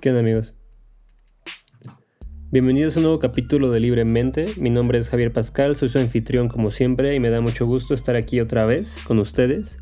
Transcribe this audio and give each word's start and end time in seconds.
¿Qué 0.00 0.08
onda 0.08 0.20
amigos? 0.20 0.54
Bienvenidos 2.50 2.96
a 2.96 3.00
un 3.00 3.02
nuevo 3.02 3.18
capítulo 3.18 3.70
de 3.70 3.80
Libremente. 3.80 4.46
Mi 4.56 4.70
nombre 4.70 4.98
es 4.98 5.10
Javier 5.10 5.30
Pascal, 5.30 5.76
soy 5.76 5.90
su 5.90 5.98
anfitrión 5.98 6.48
como 6.48 6.70
siempre 6.70 7.14
y 7.14 7.20
me 7.20 7.28
da 7.28 7.42
mucho 7.42 7.66
gusto 7.66 7.92
estar 7.92 8.16
aquí 8.16 8.40
otra 8.40 8.64
vez 8.64 8.96
con 9.06 9.18
ustedes. 9.18 9.78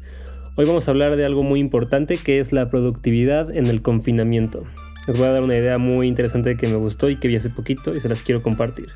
Hoy 0.56 0.64
vamos 0.64 0.88
a 0.88 0.90
hablar 0.90 1.14
de 1.14 1.24
algo 1.24 1.44
muy 1.44 1.60
importante 1.60 2.16
que 2.16 2.40
es 2.40 2.52
la 2.52 2.68
productividad 2.68 3.54
en 3.54 3.66
el 3.66 3.80
confinamiento. 3.80 4.64
Les 5.06 5.16
voy 5.16 5.28
a 5.28 5.30
dar 5.30 5.44
una 5.44 5.56
idea 5.56 5.78
muy 5.78 6.08
interesante 6.08 6.56
que 6.56 6.66
me 6.66 6.74
gustó 6.74 7.08
y 7.10 7.16
que 7.20 7.28
vi 7.28 7.36
hace 7.36 7.50
poquito 7.50 7.94
y 7.94 8.00
se 8.00 8.08
las 8.08 8.22
quiero 8.22 8.42
compartir. 8.42 8.88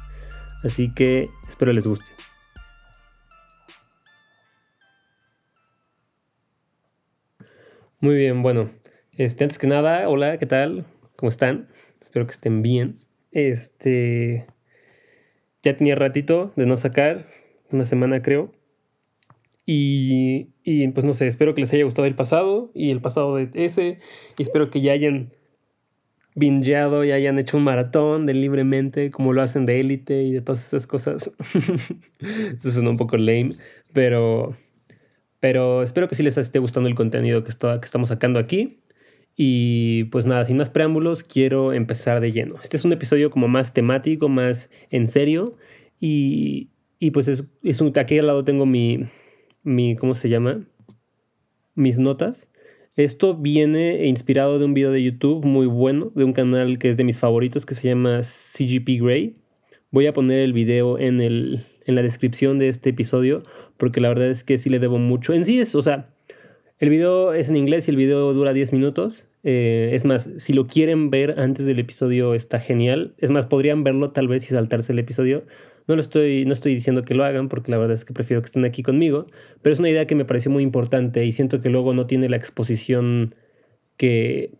Así 0.64 0.93
que 0.93 1.29
espero 1.48 1.73
les 1.73 1.86
guste. 1.86 2.11
Muy 8.00 8.16
bien, 8.16 8.43
bueno, 8.43 8.73
este, 9.12 9.45
antes 9.45 9.59
que 9.59 9.68
nada, 9.68 10.09
hola, 10.09 10.36
¿qué 10.39 10.46
tal? 10.46 10.84
¿Cómo 11.23 11.30
están? 11.30 11.68
Espero 12.00 12.27
que 12.27 12.32
estén 12.32 12.62
bien. 12.62 12.98
Este. 13.30 14.48
Ya 15.62 15.77
tenía 15.77 15.95
ratito 15.95 16.52
de 16.56 16.66
no 16.66 16.77
sacar, 16.77 17.29
una 17.70 17.87
semana 17.87 18.23
creo. 18.23 18.51
Y, 19.65 20.48
y 20.65 20.88
pues 20.88 21.06
no 21.06 21.12
sé, 21.12 21.29
espero 21.29 21.55
que 21.55 21.60
les 21.60 21.73
haya 21.73 21.84
gustado 21.84 22.06
el 22.09 22.16
pasado 22.16 22.73
y 22.74 22.91
el 22.91 23.01
pasado 23.01 23.37
de 23.37 23.48
ese. 23.55 24.01
Y 24.37 24.43
espero 24.43 24.69
que 24.69 24.80
ya 24.80 24.95
hayan 24.95 25.32
bingeado 26.34 27.05
y 27.05 27.12
hayan 27.12 27.38
hecho 27.38 27.57
un 27.57 27.62
maratón 27.62 28.27
de 28.27 28.34
libremente, 28.34 29.12
como 29.12 29.32
lo 29.32 29.43
hacen 29.43 29.65
de 29.65 29.79
élite 29.79 30.24
y 30.24 30.32
de 30.32 30.41
todas 30.41 30.66
esas 30.66 30.88
cosas. 30.88 31.30
Eso 32.59 32.73
suena 32.73 32.91
un 32.91 32.96
poco 32.96 33.16
lame, 33.16 33.51
pero, 33.93 34.57
pero 35.38 35.84
espero 35.84 36.09
que 36.09 36.16
sí 36.16 36.24
les 36.24 36.37
esté 36.37 36.59
gustando 36.59 36.88
el 36.88 36.96
contenido 36.96 37.45
que, 37.45 37.52
que 37.52 37.84
estamos 37.84 38.09
sacando 38.09 38.41
aquí. 38.41 38.81
Y 39.36 40.04
pues 40.04 40.27
nada, 40.27 40.45
sin 40.45 40.56
más 40.56 40.70
preámbulos, 40.70 41.22
quiero 41.22 41.73
empezar 41.73 42.20
de 42.20 42.32
lleno. 42.32 42.56
Este 42.62 42.77
es 42.77 42.84
un 42.84 42.92
episodio 42.92 43.30
como 43.30 43.48
más 43.48 43.73
temático, 43.73 44.28
más 44.28 44.70
en 44.90 45.07
serio. 45.09 45.54
Y, 45.98 46.70
y 46.98 47.12
pues 47.12 47.29
es, 47.29 47.45
es 47.62 47.80
un, 47.80 47.92
aquí 47.96 48.18
al 48.18 48.26
lado 48.26 48.45
tengo 48.45 48.66
mi, 48.66 49.07
mi, 49.62 49.96
¿cómo 49.96 50.15
se 50.15 50.29
llama? 50.29 50.65
Mis 51.74 51.98
notas. 51.98 52.51
Esto 52.95 53.34
viene 53.34 54.07
inspirado 54.07 54.59
de 54.59 54.66
un 54.66 54.74
video 54.74 54.90
de 54.90 55.02
YouTube 55.02 55.45
muy 55.46 55.66
bueno, 55.66 56.12
de 56.14 56.24
un 56.24 56.35
canal 56.35 56.79
que 56.79 56.90
es 56.90 56.98
de 56.98 57.04
mis 57.04 57.18
favoritos, 57.18 57.64
que 57.64 57.74
se 57.74 57.88
llama 57.88 58.23
CGP 58.23 59.01
Grey. 59.01 59.35
Voy 59.90 60.07
a 60.07 60.12
poner 60.12 60.40
el 60.40 60.52
video 60.52 60.98
en, 60.98 61.23
el, 61.23 61.64
en 61.87 61.95
la 61.95 62.02
descripción 62.02 62.59
de 62.59 62.68
este 62.68 62.90
episodio, 62.90 63.45
porque 63.79 64.00
la 64.03 64.10
verdad 64.10 64.28
es 64.28 64.44
que 64.44 64.59
sí 64.59 64.69
le 64.69 64.78
debo 64.78 64.98
mucho. 64.98 65.32
En 65.32 65.47
sí 65.47 65.59
es, 65.59 65.75
o 65.75 65.81
sea, 65.81 66.10
el 66.83 66.91
video 66.91 67.33
es 67.33 67.49
en 67.49 67.55
inglés 67.55 67.87
y 67.87 67.93
el 67.93 67.97
video 67.97 68.33
dura 68.34 68.53
10 68.53 68.72
minutos. 68.72 69.25
Eh, 69.44 69.91
es 69.93 70.05
más, 70.05 70.28
si 70.38 70.53
lo 70.53 70.66
quieren 70.66 71.11
ver 71.11 71.38
antes 71.38 71.65
del 71.65 71.78
episodio 71.78 72.34
está 72.34 72.59
genial. 72.59 73.15
Es 73.19 73.31
más, 73.31 73.47
podrían 73.47 73.84
verlo 73.84 74.11
tal 74.11 74.27
vez 74.27 74.43
y 74.47 74.49
saltarse 74.49 74.93
el 74.93 74.99
episodio. 74.99 75.44
No 75.87 75.94
lo 75.94 76.00
estoy, 76.00 76.44
no 76.44 76.53
estoy 76.53 76.75
diciendo 76.75 77.05
que 77.05 77.15
lo 77.15 77.22
hagan 77.25 77.49
porque 77.49 77.71
la 77.71 77.78
verdad 77.78 77.94
es 77.94 78.05
que 78.05 78.12
prefiero 78.12 78.43
que 78.43 78.47
estén 78.47 78.65
aquí 78.65 78.83
conmigo. 78.83 79.28
Pero 79.62 79.72
es 79.72 79.78
una 79.78 79.91
idea 79.91 80.09
que 80.09 80.16
me 80.16 80.25
pareció 80.25 80.50
muy 80.50 80.65
importante 80.65 81.25
y 81.25 81.31
siento 81.31 81.60
que 81.60 81.71
luego 81.71 81.94
no 81.94 82.09
tiene 82.09 82.28
la 82.28 82.34
exposición 82.34 83.37
que, 83.97 84.50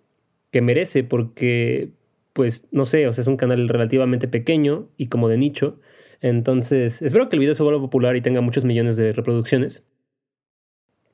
que 0.53 0.61
merece 0.61 1.03
porque, 1.03 1.89
pues, 2.35 2.69
no 2.71 2.85
sé, 2.85 3.09
o 3.09 3.13
sea, 3.13 3.23
es 3.23 3.29
un 3.29 3.37
canal 3.37 3.69
relativamente 3.69 4.29
pequeño 4.29 4.87
y 4.97 5.09
como 5.09 5.29
de 5.29 5.39
nicho. 5.39 5.81
Entonces, 6.21 7.03
espero 7.03 7.29
que 7.29 7.35
el 7.35 7.41
video 7.41 7.57
se 7.57 7.65
vuelva 7.65 7.81
popular 7.81 8.15
y 8.15 8.21
tenga 8.21 8.41
muchos 8.43 8.65
millones 8.65 8.95
de 8.95 9.13
reproducciones. 9.13 9.83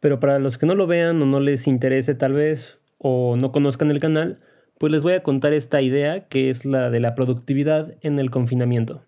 Pero 0.00 0.20
para 0.20 0.38
los 0.38 0.58
que 0.58 0.66
no 0.66 0.74
lo 0.74 0.86
vean 0.86 1.20
o 1.22 1.27
no 1.27 1.41
les 1.41 1.66
interese 1.66 2.14
tal 2.14 2.32
vez 2.32 2.78
o 2.98 3.36
no 3.36 3.52
conozcan 3.52 3.91
el 3.91 4.00
canal, 4.00 4.40
pues 4.78 4.92
les 4.92 5.02
voy 5.02 5.14
a 5.14 5.22
contar 5.22 5.52
esta 5.52 5.82
idea 5.82 6.28
que 6.28 6.50
es 6.50 6.64
la 6.64 6.90
de 6.90 7.00
la 7.00 7.14
productividad 7.14 7.94
en 8.02 8.18
el 8.18 8.30
confinamiento. 8.30 9.02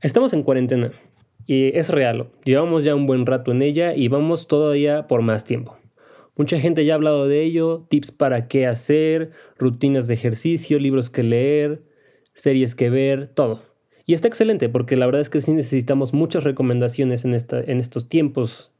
Estamos 0.00 0.32
en 0.32 0.42
cuarentena 0.42 0.92
y 1.46 1.76
es 1.76 1.90
real, 1.90 2.28
llevamos 2.44 2.84
ya 2.84 2.94
un 2.94 3.06
buen 3.06 3.26
rato 3.26 3.50
en 3.50 3.62
ella 3.62 3.94
y 3.94 4.08
vamos 4.08 4.46
todavía 4.46 5.06
por 5.08 5.22
más 5.22 5.44
tiempo. 5.44 5.76
Mucha 6.36 6.60
gente 6.60 6.84
ya 6.84 6.92
ha 6.92 6.96
hablado 6.96 7.26
de 7.26 7.42
ello, 7.42 7.86
tips 7.88 8.12
para 8.12 8.46
qué 8.46 8.66
hacer, 8.66 9.30
rutinas 9.58 10.06
de 10.06 10.14
ejercicio, 10.14 10.78
libros 10.78 11.08
que 11.08 11.22
leer, 11.22 11.82
series 12.34 12.74
que 12.74 12.90
ver, 12.90 13.28
todo. 13.28 13.62
Y 14.04 14.14
está 14.14 14.28
excelente 14.28 14.68
porque 14.68 14.96
la 14.96 15.06
verdad 15.06 15.22
es 15.22 15.30
que 15.30 15.40
sí 15.40 15.52
necesitamos 15.52 16.12
muchas 16.12 16.44
recomendaciones 16.44 17.24
en, 17.24 17.34
esta, 17.34 17.58
en 17.60 17.80
estos 17.80 18.08
tiempos 18.08 18.70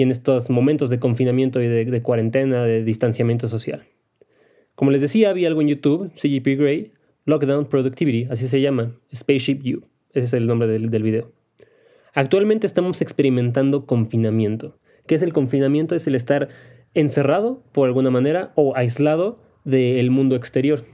y 0.00 0.02
en 0.02 0.10
estos 0.10 0.48
momentos 0.48 0.88
de 0.88 0.98
confinamiento 0.98 1.60
y 1.60 1.68
de, 1.68 2.02
cuarentena, 2.02 2.64
de 2.64 2.82
distanciamiento 2.84 3.48
social. 3.48 3.84
Como 4.74 4.90
les 4.92 5.02
decía, 5.02 5.28
había 5.28 5.46
algo 5.46 5.60
en 5.60 5.68
YouTube, 5.68 6.10
CGP 6.16 6.58
Grey, 6.58 6.92
Lockdown 7.26 7.66
Productivity, 7.66 8.26
así 8.30 8.48
se 8.48 8.62
llama, 8.62 8.96
Spaceship 9.14 9.60
U, 9.76 9.84
ese 10.14 10.24
es 10.24 10.32
el 10.32 10.46
nombre 10.46 10.68
del, 10.68 10.88
del 10.88 11.02
video. 11.02 11.32
Actualmente 12.14 12.66
estamos 12.66 13.02
experimentando 13.02 13.84
confinamiento. 13.84 14.78
¿Qué 15.06 15.16
es 15.16 15.22
el 15.22 15.34
confinamiento? 15.34 15.94
Es 15.94 16.06
el 16.06 16.14
estar 16.14 16.48
encerrado, 16.94 17.62
por 17.72 17.86
alguna 17.86 18.08
manera, 18.08 18.52
o 18.54 18.74
aislado 18.76 19.42
del 19.64 20.10
mundo 20.10 20.34
exterior. 20.34 20.86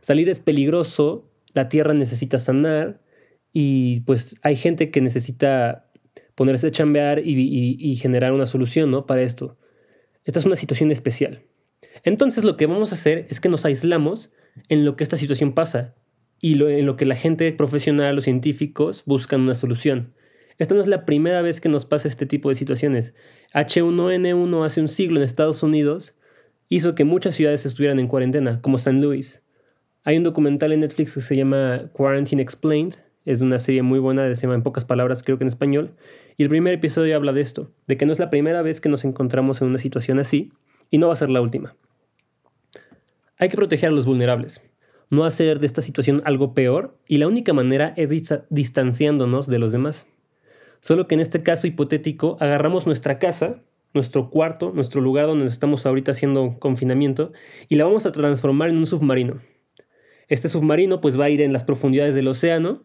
Salir 0.00 0.28
es 0.28 0.38
peligroso, 0.38 1.28
la 1.54 1.68
tierra 1.68 1.92
necesita 1.92 2.38
sanar 2.38 3.00
y 3.52 4.02
pues 4.02 4.36
hay 4.42 4.54
gente 4.54 4.92
que 4.92 5.00
necesita 5.00 5.90
ponerse 6.34 6.68
a 6.68 6.70
chambear 6.70 7.20
y, 7.24 7.96
generar 7.96 8.32
una 8.32 8.46
solución 8.46 8.90
¿no? 8.90 9.06
para 9.06 9.22
esto. 9.22 9.56
Esta 10.24 10.40
es 10.40 10.46
una 10.46 10.56
situación 10.56 10.90
especial. 10.90 11.42
Entonces 12.02 12.44
lo 12.44 12.56
que 12.56 12.66
vamos 12.66 12.92
a 12.92 12.94
hacer 12.94 13.26
es 13.28 13.40
que 13.40 13.48
nos 13.48 13.64
aislamos 13.64 14.32
en 14.68 14.84
lo 14.84 14.96
que 14.96 15.04
esta 15.04 15.16
situación 15.16 15.52
pasa 15.52 15.94
y 16.40 16.60
en 16.62 16.86
lo 16.86 16.96
que 16.96 17.06
la 17.06 17.16
gente 17.16 17.50
profesional, 17.52 18.14
los 18.14 18.24
científicos 18.24 19.02
buscan 19.06 19.40
una 19.40 19.54
solución. 19.54 20.14
Esta 20.58 20.74
no 20.74 20.80
es 20.80 20.86
la 20.86 21.04
primera 21.04 21.42
vez 21.42 21.60
que 21.60 21.68
nos 21.68 21.84
pasa 21.84 22.08
este 22.08 22.26
tipo 22.26 22.48
de 22.48 22.54
situaciones. 22.54 23.14
H1N1 23.54 24.64
hace 24.64 24.80
un 24.80 24.88
siglo 24.88 25.18
en 25.18 25.24
Estados 25.24 25.62
Unidos 25.62 26.16
hizo 26.68 26.94
que 26.94 27.04
muchas 27.04 27.34
ciudades 27.34 27.66
estuvieran 27.66 27.98
en 27.98 28.08
cuarentena, 28.08 28.60
como 28.60 28.78
San 28.78 29.00
Luis. 29.00 29.42
Hay 30.04 30.16
un 30.16 30.24
documental 30.24 30.72
en 30.72 30.80
Netflix 30.80 31.14
que 31.14 31.20
se 31.22 31.36
llama 31.36 31.90
Quarantine 31.92 32.42
Explained, 32.42 32.96
es 33.24 33.40
una 33.40 33.58
serie 33.58 33.82
muy 33.82 33.98
buena, 33.98 34.34
se 34.34 34.46
En 34.46 34.62
pocas 34.62 34.84
palabras, 34.84 35.22
creo 35.22 35.38
que 35.38 35.44
en 35.44 35.48
español. 35.48 35.94
Y 36.36 36.42
el 36.42 36.48
primer 36.48 36.74
episodio 36.74 37.16
habla 37.16 37.32
de 37.32 37.40
esto, 37.40 37.70
de 37.86 37.96
que 37.96 38.06
no 38.06 38.12
es 38.12 38.18
la 38.18 38.30
primera 38.30 38.62
vez 38.62 38.80
que 38.80 38.88
nos 38.88 39.04
encontramos 39.04 39.62
en 39.62 39.68
una 39.68 39.78
situación 39.78 40.18
así 40.18 40.52
y 40.90 40.98
no 40.98 41.06
va 41.06 41.14
a 41.14 41.16
ser 41.16 41.30
la 41.30 41.40
última. 41.40 41.74
Hay 43.38 43.48
que 43.48 43.56
proteger 43.56 43.88
a 43.88 43.92
los 43.92 44.06
vulnerables, 44.06 44.62
no 45.10 45.24
hacer 45.24 45.58
de 45.58 45.66
esta 45.66 45.80
situación 45.80 46.22
algo 46.24 46.54
peor 46.54 46.98
y 47.08 47.18
la 47.18 47.26
única 47.26 47.52
manera 47.52 47.94
es 47.96 48.10
distanciándonos 48.50 49.46
de 49.46 49.58
los 49.58 49.72
demás. 49.72 50.06
Solo 50.80 51.06
que 51.06 51.14
en 51.14 51.20
este 51.20 51.42
caso 51.42 51.66
hipotético 51.66 52.36
agarramos 52.40 52.86
nuestra 52.86 53.18
casa, 53.18 53.62
nuestro 53.94 54.28
cuarto, 54.28 54.72
nuestro 54.74 55.00
lugar 55.00 55.26
donde 55.26 55.46
estamos 55.46 55.86
ahorita 55.86 56.12
haciendo 56.12 56.58
confinamiento 56.58 57.32
y 57.68 57.76
la 57.76 57.84
vamos 57.84 58.04
a 58.04 58.12
transformar 58.12 58.68
en 58.68 58.76
un 58.76 58.86
submarino. 58.86 59.40
Este 60.28 60.48
submarino 60.48 61.00
pues 61.00 61.18
va 61.18 61.24
a 61.24 61.30
ir 61.30 61.40
en 61.40 61.52
las 61.52 61.64
profundidades 61.64 62.14
del 62.14 62.28
océano 62.28 62.82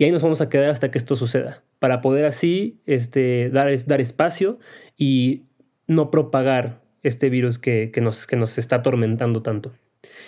y 0.00 0.04
ahí 0.04 0.12
nos 0.12 0.22
vamos 0.22 0.40
a 0.40 0.48
quedar 0.48 0.70
hasta 0.70 0.90
que 0.90 0.96
esto 0.96 1.14
suceda, 1.14 1.62
para 1.78 2.00
poder 2.00 2.24
así 2.24 2.80
este, 2.86 3.50
dar, 3.50 3.68
dar 3.84 4.00
espacio 4.00 4.58
y 4.96 5.42
no 5.88 6.10
propagar 6.10 6.80
este 7.02 7.28
virus 7.28 7.58
que, 7.58 7.92
nos, 8.00 8.26
que 8.26 8.36
nos 8.36 8.56
está 8.56 8.76
atormentando 8.76 9.42
tanto. 9.42 9.72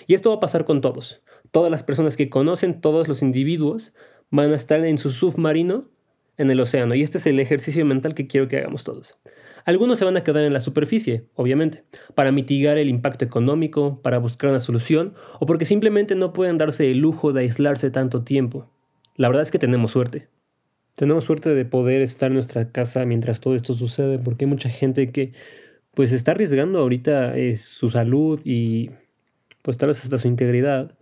Y 0.06 0.12
esto 0.12 0.28
va 0.28 0.36
a 0.36 0.40
pasar 0.40 0.66
con 0.66 0.82
todos. 0.82 1.22
Todas 1.52 1.70
las 1.70 1.82
personas 1.84 2.18
que 2.18 2.28
conocen, 2.28 2.82
todos 2.82 3.08
los 3.08 3.22
individuos, 3.22 3.94
van 4.28 4.52
a 4.52 4.56
estar 4.56 4.84
en 4.84 4.98
su 4.98 5.08
submarino 5.08 5.88
en 6.36 6.50
el 6.50 6.60
océano. 6.60 6.94
Y 6.94 7.02
este 7.02 7.16
es 7.16 7.24
el 7.24 7.40
ejercicio 7.40 7.86
mental 7.86 8.14
que 8.14 8.26
quiero 8.26 8.48
que 8.48 8.58
hagamos 8.58 8.84
todos. 8.84 9.16
Algunos 9.64 9.98
se 9.98 10.04
van 10.04 10.18
a 10.18 10.22
quedar 10.22 10.44
en 10.44 10.52
la 10.52 10.60
superficie, 10.60 11.24
obviamente, 11.34 11.84
para 12.14 12.30
mitigar 12.30 12.76
el 12.76 12.90
impacto 12.90 13.24
económico, 13.24 14.02
para 14.02 14.18
buscar 14.18 14.50
una 14.50 14.60
solución, 14.60 15.14
o 15.40 15.46
porque 15.46 15.64
simplemente 15.64 16.14
no 16.14 16.34
pueden 16.34 16.58
darse 16.58 16.90
el 16.90 16.98
lujo 16.98 17.32
de 17.32 17.40
aislarse 17.40 17.90
tanto 17.90 18.22
tiempo. 18.22 18.68
La 19.16 19.28
verdad 19.28 19.42
es 19.42 19.50
que 19.50 19.58
tenemos 19.58 19.92
suerte. 19.92 20.28
Tenemos 20.96 21.24
suerte 21.24 21.50
de 21.50 21.64
poder 21.64 22.02
estar 22.02 22.28
en 22.28 22.34
nuestra 22.34 22.70
casa 22.70 23.04
mientras 23.04 23.40
todo 23.40 23.54
esto 23.54 23.74
sucede, 23.74 24.18
porque 24.18 24.44
hay 24.44 24.50
mucha 24.50 24.68
gente 24.68 25.10
que 25.10 25.32
pues 25.94 26.12
está 26.12 26.32
arriesgando 26.32 26.78
ahorita 26.78 27.36
eh, 27.36 27.56
su 27.56 27.90
salud 27.90 28.40
y 28.44 28.90
pues 29.62 29.78
tal 29.78 29.88
vez 29.88 30.02
hasta 30.02 30.18
su 30.18 30.28
integridad 30.28 30.96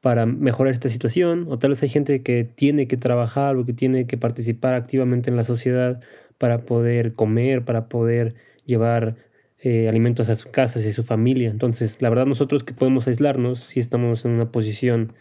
para 0.00 0.26
mejorar 0.26 0.74
esta 0.74 0.90
situación, 0.90 1.46
o 1.48 1.58
tal 1.58 1.70
vez 1.70 1.82
hay 1.82 1.88
gente 1.88 2.22
que 2.22 2.44
tiene 2.44 2.86
que 2.86 2.98
trabajar 2.98 3.56
o 3.56 3.64
que 3.64 3.72
tiene 3.72 4.06
que 4.06 4.18
participar 4.18 4.74
activamente 4.74 5.30
en 5.30 5.36
la 5.36 5.44
sociedad 5.44 6.00
para 6.38 6.66
poder 6.66 7.14
comer, 7.14 7.64
para 7.64 7.88
poder 7.88 8.34
llevar 8.66 9.16
eh, 9.60 9.88
alimentos 9.88 10.28
a 10.28 10.36
sus 10.36 10.50
casas 10.52 10.84
y 10.84 10.90
a 10.90 10.94
su 10.94 11.04
familia. 11.04 11.50
Entonces, 11.50 12.02
la 12.02 12.10
verdad 12.10 12.26
nosotros 12.26 12.64
que 12.64 12.74
podemos 12.74 13.08
aislarnos, 13.08 13.60
si 13.60 13.80
estamos 13.80 14.26
en 14.26 14.32
una 14.32 14.52
posición 14.52 15.14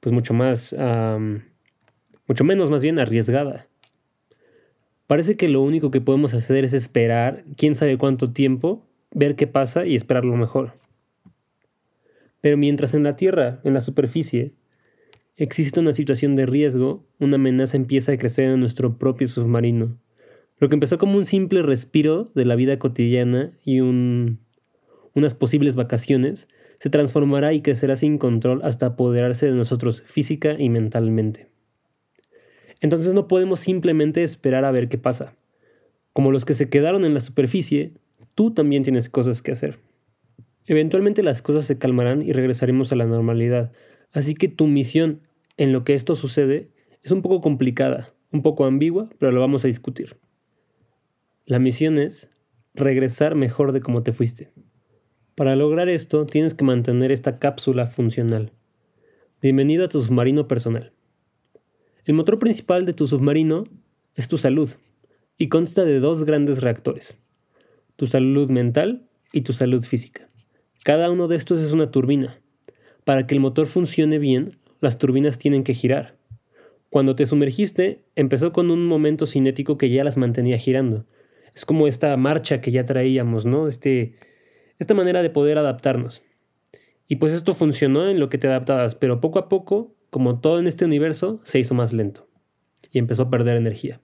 pues 0.00 0.14
mucho 0.14 0.32
más 0.32 0.74
mucho 2.30 2.44
menos 2.44 2.70
más 2.70 2.80
bien 2.80 3.00
arriesgada. 3.00 3.66
Parece 5.08 5.36
que 5.36 5.48
lo 5.48 5.62
único 5.62 5.90
que 5.90 6.00
podemos 6.00 6.32
hacer 6.32 6.64
es 6.64 6.72
esperar, 6.74 7.42
quién 7.56 7.74
sabe 7.74 7.98
cuánto 7.98 8.30
tiempo, 8.30 8.86
ver 9.12 9.34
qué 9.34 9.48
pasa 9.48 9.84
y 9.84 9.96
esperar 9.96 10.24
lo 10.24 10.36
mejor. 10.36 10.74
Pero 12.40 12.56
mientras 12.56 12.94
en 12.94 13.02
la 13.02 13.16
Tierra, 13.16 13.60
en 13.64 13.74
la 13.74 13.80
superficie, 13.80 14.52
existe 15.34 15.80
una 15.80 15.92
situación 15.92 16.36
de 16.36 16.46
riesgo, 16.46 17.04
una 17.18 17.34
amenaza 17.34 17.76
empieza 17.76 18.12
a 18.12 18.16
crecer 18.16 18.44
en 18.44 18.60
nuestro 18.60 18.96
propio 18.96 19.26
submarino. 19.26 19.98
Lo 20.60 20.68
que 20.68 20.76
empezó 20.76 20.98
como 20.98 21.18
un 21.18 21.24
simple 21.24 21.62
respiro 21.62 22.30
de 22.36 22.44
la 22.44 22.54
vida 22.54 22.78
cotidiana 22.78 23.50
y 23.64 23.80
unas 23.80 25.34
posibles 25.34 25.74
vacaciones, 25.74 26.46
se 26.78 26.90
transformará 26.90 27.54
y 27.54 27.60
crecerá 27.60 27.96
sin 27.96 28.18
control 28.18 28.60
hasta 28.62 28.86
apoderarse 28.86 29.46
de 29.46 29.52
nosotros 29.52 30.02
física 30.02 30.54
y 30.56 30.68
mentalmente. 30.68 31.49
Entonces 32.80 33.14
no 33.14 33.28
podemos 33.28 33.60
simplemente 33.60 34.22
esperar 34.22 34.64
a 34.64 34.70
ver 34.70 34.88
qué 34.88 34.98
pasa. 34.98 35.34
Como 36.12 36.32
los 36.32 36.44
que 36.44 36.54
se 36.54 36.68
quedaron 36.68 37.04
en 37.04 37.14
la 37.14 37.20
superficie, 37.20 37.92
tú 38.34 38.52
también 38.52 38.82
tienes 38.82 39.08
cosas 39.08 39.42
que 39.42 39.52
hacer. 39.52 39.78
Eventualmente 40.66 41.22
las 41.22 41.42
cosas 41.42 41.66
se 41.66 41.78
calmarán 41.78 42.22
y 42.22 42.32
regresaremos 42.32 42.92
a 42.92 42.96
la 42.96 43.06
normalidad, 43.06 43.72
así 44.12 44.34
que 44.34 44.48
tu 44.48 44.66
misión 44.66 45.20
en 45.56 45.72
lo 45.72 45.84
que 45.84 45.94
esto 45.94 46.14
sucede 46.14 46.68
es 47.02 47.10
un 47.10 47.22
poco 47.22 47.40
complicada, 47.40 48.12
un 48.32 48.42
poco 48.42 48.64
ambigua, 48.64 49.08
pero 49.18 49.32
lo 49.32 49.40
vamos 49.40 49.64
a 49.64 49.68
discutir. 49.68 50.16
La 51.44 51.58
misión 51.58 51.98
es 51.98 52.30
regresar 52.74 53.34
mejor 53.34 53.72
de 53.72 53.80
como 53.80 54.02
te 54.02 54.12
fuiste. 54.12 54.52
Para 55.34 55.56
lograr 55.56 55.88
esto 55.88 56.26
tienes 56.26 56.54
que 56.54 56.64
mantener 56.64 57.10
esta 57.10 57.38
cápsula 57.38 57.86
funcional. 57.86 58.52
Bienvenido 59.42 59.84
a 59.84 59.88
tu 59.88 60.00
submarino 60.00 60.46
personal. 60.46 60.92
El 62.06 62.14
motor 62.14 62.38
principal 62.38 62.86
de 62.86 62.94
tu 62.94 63.06
submarino 63.06 63.64
es 64.14 64.28
tu 64.28 64.38
salud 64.38 64.70
y 65.36 65.48
consta 65.48 65.84
de 65.84 66.00
dos 66.00 66.24
grandes 66.24 66.62
reactores, 66.62 67.18
tu 67.96 68.06
salud 68.06 68.48
mental 68.48 69.06
y 69.32 69.42
tu 69.42 69.52
salud 69.52 69.84
física. 69.84 70.28
Cada 70.82 71.10
uno 71.10 71.28
de 71.28 71.36
estos 71.36 71.60
es 71.60 71.72
una 71.72 71.90
turbina. 71.90 72.40
Para 73.04 73.26
que 73.26 73.34
el 73.34 73.40
motor 73.40 73.66
funcione 73.66 74.18
bien, 74.18 74.58
las 74.80 74.98
turbinas 74.98 75.38
tienen 75.38 75.62
que 75.62 75.74
girar. 75.74 76.16
Cuando 76.88 77.14
te 77.16 77.26
sumergiste, 77.26 78.02
empezó 78.16 78.52
con 78.52 78.70
un 78.70 78.86
momento 78.86 79.26
cinético 79.26 79.76
que 79.76 79.90
ya 79.90 80.02
las 80.02 80.16
mantenía 80.16 80.56
girando. 80.58 81.04
Es 81.54 81.64
como 81.64 81.86
esta 81.86 82.16
marcha 82.16 82.60
que 82.60 82.70
ya 82.70 82.84
traíamos, 82.84 83.44
¿no? 83.44 83.68
Este, 83.68 84.14
esta 84.78 84.94
manera 84.94 85.22
de 85.22 85.30
poder 85.30 85.58
adaptarnos. 85.58 86.22
Y 87.06 87.16
pues 87.16 87.34
esto 87.34 87.54
funcionó 87.54 88.08
en 88.08 88.18
lo 88.18 88.28
que 88.28 88.38
te 88.38 88.48
adaptabas, 88.48 88.94
pero 88.94 89.20
poco 89.20 89.38
a 89.38 89.48
poco, 89.48 89.94
como 90.10 90.40
todo 90.40 90.58
en 90.58 90.66
este 90.66 90.84
universo, 90.84 91.40
se 91.44 91.58
hizo 91.58 91.74
más 91.74 91.92
lento 91.92 92.28
y 92.90 92.98
empezó 92.98 93.22
a 93.22 93.30
perder 93.30 93.56
energía. 93.56 94.00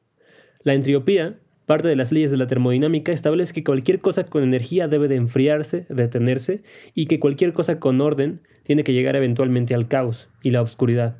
La 0.62 0.74
entropía 0.74 1.38
Parte 1.66 1.88
de 1.88 1.96
las 1.96 2.12
leyes 2.12 2.30
de 2.30 2.36
la 2.36 2.46
termodinámica 2.46 3.10
establece 3.10 3.52
que 3.52 3.64
cualquier 3.64 4.00
cosa 4.00 4.24
con 4.24 4.44
energía 4.44 4.86
debe 4.86 5.08
de 5.08 5.16
enfriarse, 5.16 5.84
detenerse, 5.88 6.62
y 6.94 7.06
que 7.06 7.18
cualquier 7.18 7.52
cosa 7.52 7.80
con 7.80 8.00
orden 8.00 8.40
tiene 8.62 8.84
que 8.84 8.92
llegar 8.92 9.16
eventualmente 9.16 9.74
al 9.74 9.88
caos 9.88 10.28
y 10.42 10.52
la 10.52 10.62
oscuridad, 10.62 11.18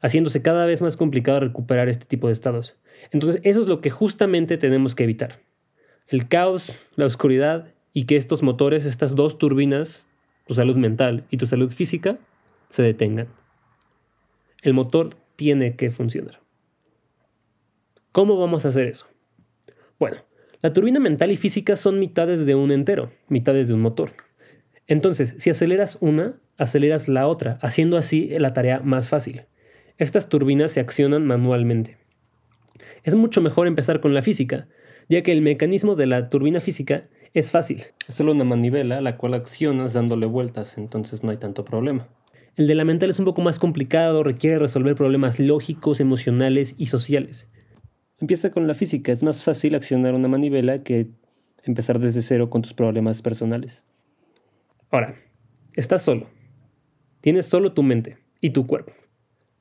haciéndose 0.00 0.40
cada 0.40 0.64
vez 0.64 0.80
más 0.80 0.96
complicado 0.96 1.40
recuperar 1.40 1.90
este 1.90 2.06
tipo 2.06 2.28
de 2.28 2.32
estados. 2.32 2.76
Entonces 3.12 3.42
eso 3.44 3.60
es 3.60 3.68
lo 3.68 3.82
que 3.82 3.90
justamente 3.90 4.56
tenemos 4.56 4.94
que 4.94 5.04
evitar. 5.04 5.40
El 6.08 6.28
caos, 6.28 6.74
la 6.94 7.04
oscuridad 7.04 7.74
y 7.92 8.04
que 8.06 8.16
estos 8.16 8.42
motores, 8.42 8.86
estas 8.86 9.14
dos 9.14 9.36
turbinas, 9.36 10.06
tu 10.46 10.54
salud 10.54 10.76
mental 10.76 11.24
y 11.30 11.36
tu 11.36 11.46
salud 11.46 11.70
física, 11.70 12.18
se 12.70 12.82
detengan. 12.82 13.26
El 14.66 14.74
motor 14.74 15.10
tiene 15.36 15.76
que 15.76 15.92
funcionar. 15.92 16.40
¿Cómo 18.10 18.36
vamos 18.36 18.64
a 18.64 18.70
hacer 18.70 18.88
eso? 18.88 19.06
Bueno, 20.00 20.16
la 20.60 20.72
turbina 20.72 20.98
mental 20.98 21.30
y 21.30 21.36
física 21.36 21.76
son 21.76 22.00
mitades 22.00 22.46
de 22.46 22.56
un 22.56 22.72
entero, 22.72 23.12
mitades 23.28 23.68
de 23.68 23.74
un 23.74 23.80
motor. 23.80 24.14
Entonces, 24.88 25.36
si 25.38 25.50
aceleras 25.50 25.98
una, 26.00 26.40
aceleras 26.56 27.06
la 27.06 27.28
otra, 27.28 27.60
haciendo 27.62 27.96
así 27.96 28.28
la 28.40 28.54
tarea 28.54 28.80
más 28.80 29.08
fácil. 29.08 29.42
Estas 29.98 30.28
turbinas 30.28 30.72
se 30.72 30.80
accionan 30.80 31.24
manualmente. 31.24 31.98
Es 33.04 33.14
mucho 33.14 33.40
mejor 33.40 33.68
empezar 33.68 34.00
con 34.00 34.14
la 34.14 34.22
física, 34.22 34.66
ya 35.08 35.22
que 35.22 35.30
el 35.30 35.42
mecanismo 35.42 35.94
de 35.94 36.06
la 36.06 36.28
turbina 36.28 36.58
física 36.58 37.06
es 37.34 37.52
fácil. 37.52 37.84
Es 38.08 38.16
solo 38.16 38.32
una 38.32 38.42
manivela 38.42 39.00
la 39.00 39.16
cual 39.16 39.34
accionas 39.34 39.92
dándole 39.92 40.26
vueltas, 40.26 40.76
entonces 40.76 41.22
no 41.22 41.30
hay 41.30 41.36
tanto 41.36 41.64
problema. 41.64 42.08
El 42.56 42.66
de 42.66 42.74
la 42.74 42.86
mental 42.86 43.10
es 43.10 43.18
un 43.18 43.26
poco 43.26 43.42
más 43.42 43.58
complicado, 43.58 44.22
requiere 44.22 44.58
resolver 44.58 44.94
problemas 44.94 45.38
lógicos, 45.38 46.00
emocionales 46.00 46.74
y 46.78 46.86
sociales. 46.86 47.48
Empieza 48.18 48.50
con 48.50 48.66
la 48.66 48.72
física. 48.72 49.12
Es 49.12 49.22
más 49.22 49.44
fácil 49.44 49.74
accionar 49.74 50.14
una 50.14 50.26
manivela 50.26 50.82
que 50.82 51.10
empezar 51.64 51.98
desde 51.98 52.22
cero 52.22 52.48
con 52.48 52.62
tus 52.62 52.72
problemas 52.72 53.20
personales. 53.20 53.84
Ahora, 54.90 55.16
estás 55.74 56.02
solo. 56.02 56.30
Tienes 57.20 57.44
solo 57.44 57.74
tu 57.74 57.82
mente 57.82 58.16
y 58.40 58.50
tu 58.50 58.66
cuerpo. 58.66 58.92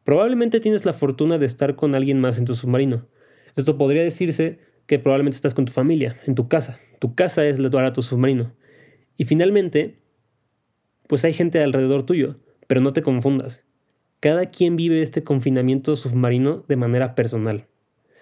Probablemente 0.05 0.61
tienes 0.61 0.85
la 0.85 0.93
fortuna 0.93 1.37
de 1.37 1.47
estar 1.47 1.75
con 1.75 1.95
alguien 1.95 2.21
más 2.21 2.37
en 2.37 2.45
tu 2.45 2.55
submarino. 2.55 3.07
Esto 3.57 3.77
podría 3.77 4.03
decirse 4.03 4.59
que 4.85 4.99
probablemente 4.99 5.35
estás 5.35 5.53
con 5.53 5.65
tu 5.65 5.73
familia, 5.73 6.17
en 6.27 6.35
tu 6.35 6.47
casa. 6.47 6.79
Tu 6.99 7.13
casa 7.13 7.45
es 7.45 7.59
la 7.59 7.91
tu 7.91 8.01
submarino. 8.01 8.53
Y 9.17 9.25
finalmente, 9.25 9.99
pues 11.07 11.25
hay 11.25 11.33
gente 11.33 11.61
alrededor 11.61 12.05
tuyo, 12.05 12.37
pero 12.67 12.81
no 12.81 12.93
te 12.93 13.01
confundas. 13.01 13.63
Cada 14.19 14.47
quien 14.47 14.75
vive 14.75 15.01
este 15.01 15.23
confinamiento 15.23 15.95
submarino 15.95 16.63
de 16.67 16.75
manera 16.75 17.15
personal. 17.15 17.67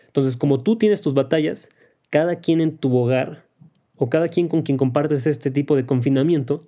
Entonces, 0.07 0.37
como 0.37 0.61
tú 0.61 0.77
tienes 0.77 1.01
tus 1.01 1.13
batallas, 1.13 1.69
cada 2.09 2.35
quien 2.37 2.61
en 2.61 2.77
tu 2.77 2.95
hogar 2.95 3.45
o 3.95 4.09
cada 4.09 4.27
quien 4.27 4.47
con 4.47 4.63
quien 4.63 4.77
compartes 4.77 5.25
este 5.25 5.49
tipo 5.49 5.75
de 5.75 5.85
confinamiento, 5.85 6.67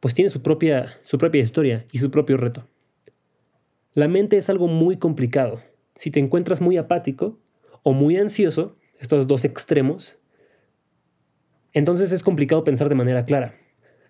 pues 0.00 0.14
tiene 0.14 0.30
su 0.30 0.42
propia, 0.42 0.98
su 1.04 1.18
propia 1.18 1.42
historia 1.42 1.86
y 1.92 1.98
su 1.98 2.10
propio 2.10 2.36
reto. 2.36 2.66
La 3.94 4.08
mente 4.08 4.36
es 4.36 4.48
algo 4.48 4.68
muy 4.68 4.96
complicado. 4.96 5.60
Si 5.96 6.10
te 6.10 6.20
encuentras 6.20 6.60
muy 6.60 6.76
apático 6.76 7.38
o 7.82 7.92
muy 7.92 8.16
ansioso, 8.16 8.76
estos 9.00 9.26
dos 9.26 9.44
extremos, 9.44 10.16
entonces 11.72 12.12
es 12.12 12.22
complicado 12.22 12.64
pensar 12.64 12.88
de 12.88 12.94
manera 12.94 13.24
clara. 13.24 13.56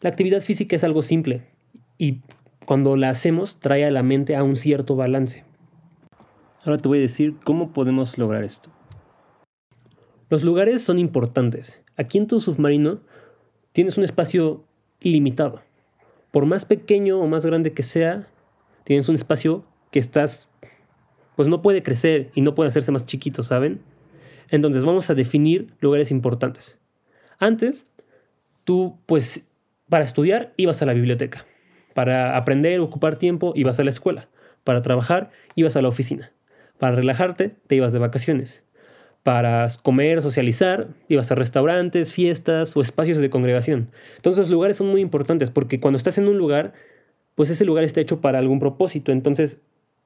La 0.00 0.10
actividad 0.10 0.40
física 0.40 0.76
es 0.76 0.84
algo 0.84 1.02
simple 1.02 1.42
y 1.96 2.20
cuando 2.68 2.96
la 2.96 3.08
hacemos 3.08 3.58
trae 3.60 3.86
a 3.86 3.90
la 3.90 4.02
mente 4.02 4.36
a 4.36 4.42
un 4.42 4.54
cierto 4.54 4.94
balance. 4.94 5.42
Ahora 6.62 6.76
te 6.76 6.86
voy 6.86 6.98
a 6.98 7.00
decir 7.00 7.36
cómo 7.42 7.72
podemos 7.72 8.18
lograr 8.18 8.44
esto. 8.44 8.68
Los 10.28 10.44
lugares 10.44 10.82
son 10.82 10.98
importantes. 10.98 11.80
Aquí 11.96 12.18
en 12.18 12.26
tu 12.26 12.40
submarino 12.40 13.00
tienes 13.72 13.96
un 13.96 14.04
espacio 14.04 14.66
ilimitado. 15.00 15.62
Por 16.30 16.44
más 16.44 16.66
pequeño 16.66 17.18
o 17.18 17.26
más 17.26 17.46
grande 17.46 17.72
que 17.72 17.82
sea, 17.82 18.28
tienes 18.84 19.08
un 19.08 19.14
espacio 19.14 19.64
que 19.90 19.98
estás, 19.98 20.50
pues 21.36 21.48
no 21.48 21.62
puede 21.62 21.82
crecer 21.82 22.30
y 22.34 22.42
no 22.42 22.54
puede 22.54 22.68
hacerse 22.68 22.92
más 22.92 23.06
chiquito, 23.06 23.44
¿saben? 23.44 23.80
Entonces 24.50 24.84
vamos 24.84 25.08
a 25.08 25.14
definir 25.14 25.72
lugares 25.80 26.10
importantes. 26.10 26.76
Antes, 27.38 27.86
tú, 28.64 28.98
pues, 29.06 29.46
para 29.88 30.04
estudiar 30.04 30.52
ibas 30.58 30.82
a 30.82 30.84
la 30.84 30.92
biblioteca. 30.92 31.46
Para 31.98 32.36
aprender, 32.36 32.78
ocupar 32.78 33.16
tiempo, 33.16 33.52
ibas 33.56 33.80
a 33.80 33.82
la 33.82 33.90
escuela. 33.90 34.28
Para 34.62 34.82
trabajar, 34.82 35.32
ibas 35.56 35.74
a 35.74 35.82
la 35.82 35.88
oficina. 35.88 36.30
Para 36.78 36.94
relajarte, 36.94 37.56
te 37.66 37.74
ibas 37.74 37.92
de 37.92 37.98
vacaciones. 37.98 38.62
Para 39.24 39.66
comer, 39.82 40.22
socializar, 40.22 40.86
ibas 41.08 41.32
a 41.32 41.34
restaurantes, 41.34 42.12
fiestas 42.12 42.76
o 42.76 42.82
espacios 42.82 43.18
de 43.18 43.30
congregación. 43.30 43.90
Entonces 44.14 44.42
los 44.42 44.50
lugares 44.50 44.76
son 44.76 44.86
muy 44.86 45.00
importantes 45.00 45.50
porque 45.50 45.80
cuando 45.80 45.96
estás 45.96 46.18
en 46.18 46.28
un 46.28 46.38
lugar, 46.38 46.72
pues 47.34 47.50
ese 47.50 47.64
lugar 47.64 47.82
está 47.82 48.00
hecho 48.00 48.20
para 48.20 48.38
algún 48.38 48.60
propósito. 48.60 49.10
Entonces 49.10 49.60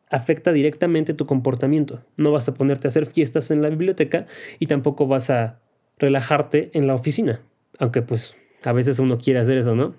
afecta 0.08 0.50
directamente 0.50 1.12
tu 1.12 1.26
comportamiento. 1.26 2.00
No 2.16 2.32
vas 2.32 2.48
a 2.48 2.54
ponerte 2.54 2.86
a 2.86 2.88
hacer 2.88 3.04
fiestas 3.04 3.50
en 3.50 3.60
la 3.60 3.68
biblioteca 3.68 4.24
y 4.58 4.66
tampoco 4.66 5.06
vas 5.06 5.28
a 5.28 5.58
relajarte 5.98 6.70
en 6.72 6.86
la 6.86 6.94
oficina. 6.94 7.42
Aunque 7.78 8.00
pues 8.00 8.34
a 8.64 8.72
veces 8.72 8.98
uno 8.98 9.18
quiere 9.18 9.40
hacer 9.40 9.58
eso, 9.58 9.74
¿no? 9.74 9.94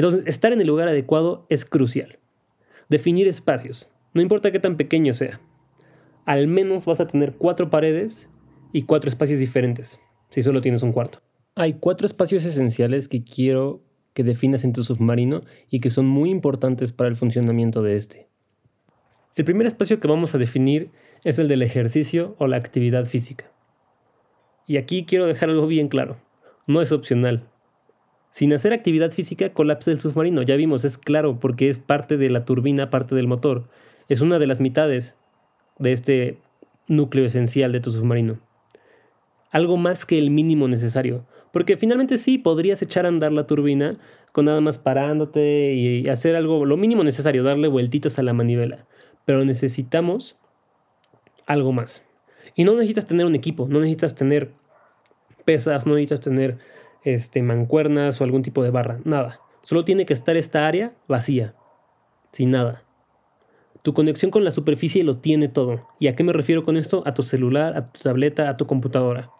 Entonces, 0.00 0.26
estar 0.26 0.52
en 0.52 0.60
el 0.60 0.66
lugar 0.66 0.88
adecuado 0.88 1.46
es 1.50 1.64
crucial. 1.64 2.18
Definir 2.88 3.28
espacios, 3.28 3.92
no 4.14 4.22
importa 4.22 4.50
qué 4.50 4.58
tan 4.58 4.76
pequeño 4.76 5.14
sea 5.14 5.40
al 6.30 6.46
menos 6.46 6.86
vas 6.86 7.00
a 7.00 7.08
tener 7.08 7.34
cuatro 7.36 7.70
paredes 7.70 8.28
y 8.72 8.82
cuatro 8.82 9.08
espacios 9.08 9.40
diferentes, 9.40 9.98
si 10.30 10.44
solo 10.44 10.60
tienes 10.60 10.82
un 10.82 10.92
cuarto. 10.92 11.18
Hay 11.56 11.74
cuatro 11.74 12.06
espacios 12.06 12.44
esenciales 12.44 13.08
que 13.08 13.24
quiero 13.24 13.82
que 14.14 14.22
definas 14.22 14.62
en 14.62 14.72
tu 14.72 14.84
submarino 14.84 15.42
y 15.70 15.80
que 15.80 15.90
son 15.90 16.06
muy 16.06 16.30
importantes 16.30 16.92
para 16.92 17.08
el 17.08 17.16
funcionamiento 17.16 17.82
de 17.82 17.96
este. 17.96 18.28
El 19.34 19.44
primer 19.44 19.66
espacio 19.66 19.98
que 19.98 20.06
vamos 20.06 20.34
a 20.34 20.38
definir 20.38 20.90
es 21.24 21.40
el 21.40 21.48
del 21.48 21.62
ejercicio 21.62 22.36
o 22.38 22.46
la 22.46 22.58
actividad 22.58 23.06
física. 23.06 23.50
Y 24.66 24.76
aquí 24.76 25.04
quiero 25.06 25.26
dejar 25.26 25.50
algo 25.50 25.66
bien 25.66 25.88
claro, 25.88 26.18
no 26.66 26.80
es 26.80 26.92
opcional. 26.92 27.49
Sin 28.30 28.52
hacer 28.52 28.72
actividad 28.72 29.10
física 29.10 29.52
colapsa 29.52 29.90
el 29.90 30.00
submarino, 30.00 30.42
ya 30.42 30.56
vimos, 30.56 30.84
es 30.84 30.98
claro 30.98 31.40
porque 31.40 31.68
es 31.68 31.78
parte 31.78 32.16
de 32.16 32.30
la 32.30 32.44
turbina, 32.44 32.90
parte 32.90 33.14
del 33.14 33.26
motor. 33.26 33.68
Es 34.08 34.20
una 34.20 34.38
de 34.38 34.46
las 34.46 34.60
mitades 34.60 35.16
de 35.78 35.92
este 35.92 36.38
núcleo 36.86 37.26
esencial 37.26 37.72
de 37.72 37.80
tu 37.80 37.90
submarino. 37.90 38.38
Algo 39.50 39.76
más 39.76 40.06
que 40.06 40.18
el 40.18 40.30
mínimo 40.30 40.68
necesario, 40.68 41.26
Porque 41.52 41.76
finalmente 41.76 42.16
sí, 42.18 42.38
podrías 42.38 42.80
echar 42.80 43.04
a 43.04 43.08
andar 43.08 43.32
la 43.32 43.48
turbina 43.48 43.98
con 44.30 44.44
nada 44.44 44.60
más 44.60 44.78
parándote 44.78 45.72
y 45.74 46.08
hacer 46.08 46.36
algo, 46.36 46.64
lo 46.64 46.76
mínimo 46.76 47.02
necesario, 47.02 47.42
darle 47.42 47.66
vueltitas 47.66 48.20
a 48.20 48.22
la 48.22 48.32
manivela. 48.32 48.86
Pero 49.24 49.44
necesitamos 49.44 50.36
algo 51.46 51.72
más. 51.72 52.04
Y 52.54 52.62
no 52.62 52.74
necesitas 52.74 53.06
tener 53.06 53.26
un 53.26 53.34
equipo, 53.34 53.66
no 53.68 53.80
necesitas 53.80 54.14
tener 54.14 54.52
pesas, 55.44 55.86
no 55.86 55.94
necesitas 55.94 56.20
tener 56.20 56.58
este, 57.04 57.42
mancuernas 57.42 58.20
o 58.20 58.24
algún 58.24 58.42
tipo 58.42 58.62
de 58.62 58.70
barra, 58.70 59.00
nada. 59.04 59.40
Solo 59.62 59.84
tiene 59.84 60.06
que 60.06 60.12
estar 60.12 60.36
esta 60.36 60.66
área 60.66 60.92
vacía, 61.08 61.54
sin 62.32 62.50
nada. 62.50 62.82
Tu 63.82 63.94
conexión 63.94 64.30
con 64.30 64.44
la 64.44 64.50
superficie 64.50 65.04
lo 65.04 65.18
tiene 65.18 65.48
todo. 65.48 65.88
¿Y 65.98 66.08
a 66.08 66.16
qué 66.16 66.22
me 66.22 66.32
refiero 66.32 66.64
con 66.64 66.76
esto? 66.76 67.02
A 67.06 67.14
tu 67.14 67.22
celular, 67.22 67.76
a 67.76 67.90
tu 67.92 68.00
tableta, 68.00 68.48
a 68.48 68.56
tu 68.56 68.66
computadora. 68.66 69.30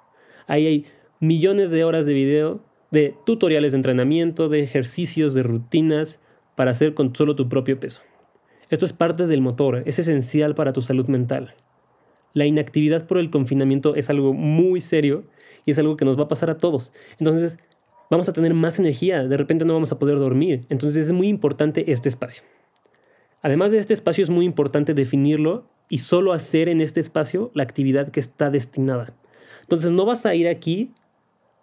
Ahí 0.46 0.66
hay 0.66 0.86
millones 1.20 1.70
de 1.70 1.84
horas 1.84 2.06
de 2.06 2.14
video, 2.14 2.60
de 2.90 3.14
tutoriales 3.26 3.72
de 3.72 3.76
entrenamiento, 3.76 4.48
de 4.48 4.62
ejercicios, 4.62 5.34
de 5.34 5.42
rutinas 5.42 6.20
para 6.56 6.70
hacer 6.70 6.94
con 6.94 7.14
solo 7.14 7.36
tu 7.36 7.48
propio 7.48 7.78
peso. 7.78 8.00
Esto 8.70 8.86
es 8.86 8.92
parte 8.92 9.26
del 9.26 9.40
motor, 9.40 9.82
es 9.84 9.98
esencial 9.98 10.54
para 10.54 10.72
tu 10.72 10.80
salud 10.80 11.06
mental. 11.06 11.54
La 12.32 12.46
inactividad 12.46 13.06
por 13.06 13.18
el 13.18 13.30
confinamiento 13.30 13.94
es 13.96 14.08
algo 14.08 14.32
muy 14.32 14.80
serio 14.80 15.24
y 15.64 15.72
es 15.72 15.78
algo 15.78 15.96
que 15.96 16.04
nos 16.04 16.18
va 16.18 16.24
a 16.24 16.28
pasar 16.28 16.50
a 16.50 16.58
todos. 16.58 16.92
Entonces, 17.18 17.58
vamos 18.10 18.28
a 18.28 18.32
tener 18.32 18.54
más 18.54 18.78
energía, 18.78 19.24
de 19.24 19.36
repente 19.36 19.64
no 19.64 19.74
vamos 19.74 19.92
a 19.92 19.98
poder 19.98 20.18
dormir. 20.18 20.66
Entonces, 20.68 21.08
es 21.08 21.12
muy 21.12 21.28
importante 21.28 21.92
este 21.92 22.08
espacio. 22.08 22.42
Además 23.42 23.72
de 23.72 23.78
este 23.78 23.94
espacio, 23.94 24.22
es 24.22 24.30
muy 24.30 24.44
importante 24.44 24.94
definirlo 24.94 25.66
y 25.88 25.98
solo 25.98 26.32
hacer 26.32 26.68
en 26.68 26.80
este 26.80 27.00
espacio 27.00 27.50
la 27.54 27.62
actividad 27.62 28.10
que 28.10 28.20
está 28.20 28.50
destinada. 28.50 29.14
Entonces, 29.62 29.90
no 29.90 30.04
vas 30.04 30.26
a 30.26 30.34
ir 30.34 30.48
aquí 30.48 30.92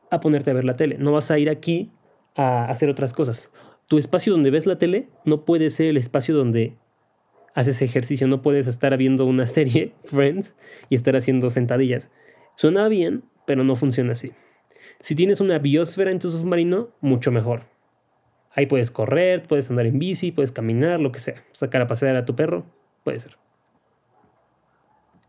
a 0.10 0.20
ponerte 0.22 0.51
a 0.51 0.54
ver 0.54 0.66
la 0.66 0.75
tele, 0.75 0.98
no 0.98 1.12
vas 1.12 1.32
a 1.32 1.39
ir 1.39 1.50
aquí 1.50 1.92
a 2.36 2.66
hacer 2.66 2.89
otras 2.89 3.13
cosas. 3.13 3.50
Tu 3.88 3.98
espacio 3.98 4.34
donde 4.34 4.51
ves 4.51 4.66
la 4.66 4.77
tele 4.77 5.08
no 5.25 5.46
puede 5.46 5.70
ser 5.70 5.88
el 5.88 5.98
espacio 5.98 6.36
donde 6.36 6.75
haces 7.58 7.82
ejercicio, 7.82 8.27
no 8.27 8.42
puedes 8.42 8.68
estar 8.68 8.96
viendo 8.98 9.25
una 9.25 9.48
serie, 9.48 9.94
Friends, 10.04 10.56
y 10.89 10.96
estar 10.96 11.16
haciendo 11.16 11.50
sentadillas. 11.50 12.10
Suena 12.56 12.88
bien, 12.88 13.24
pero 13.48 13.63
no 13.63 13.75
funciona 13.75 14.12
así. 14.12 14.34
Si 15.00 15.16
tienes 15.16 15.42
una 15.42 15.58
biosfera 15.58 16.12
en 16.12 16.20
tu 16.20 16.30
submarino, 16.30 16.89
mucho 17.01 17.32
mejor. 17.32 17.63
Ahí 18.51 18.66
puedes 18.66 18.92
correr, 18.92 19.48
puedes 19.48 19.70
andar 19.70 19.86
en 19.86 19.98
bici, 19.98 20.32
puedes 20.32 20.51
caminar, 20.51 21.00
lo 21.00 21.12
que 21.12 21.20
sea. 21.20 21.44
Sacar 21.54 21.82
a 21.82 21.88
pasear 21.88 22.16
a 22.18 22.25
tu 22.25 22.36
perro, 22.36 22.66
puede 23.04 23.20
ser. 23.20 23.38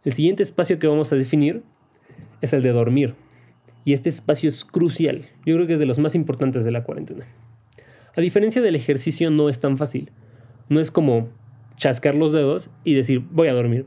El 0.05 0.13
siguiente 0.15 0.43
espacio 0.43 0.79
que 0.79 0.89
vamos 0.89 1.13
a 1.13 1.17
definir 1.17 1.63
es 2.41 2.53
el 2.53 2.63
de 2.63 2.73
dormir. 2.73 3.15
Y 3.85 3.93
este 3.93 4.09
espacio 4.09 4.49
es 4.49 4.65
crucial. 4.65 5.27
Yo 5.47 5.55
creo 5.55 5.67
que 5.67 5.75
es 5.75 5.81
de 5.81 5.87
los 5.87 5.99
más 5.99 6.15
importantes 6.15 6.65
de 6.65 6.73
la 6.73 6.83
cuarentena. 6.83 7.27
A 8.17 8.21
diferencia 8.21 8.61
del 8.61 8.75
ejercicio 8.75 9.31
no 9.31 9.49
es 9.49 9.61
tan 9.61 9.79
fácil. 9.79 10.11
No 10.69 10.81
es 10.81 10.91
como 10.91 11.29
chascar 11.77 12.17
los 12.17 12.33
dedos 12.33 12.69
y 12.83 12.95
decir 12.95 13.21
voy 13.31 13.47
a 13.47 13.55
dormir. 13.55 13.87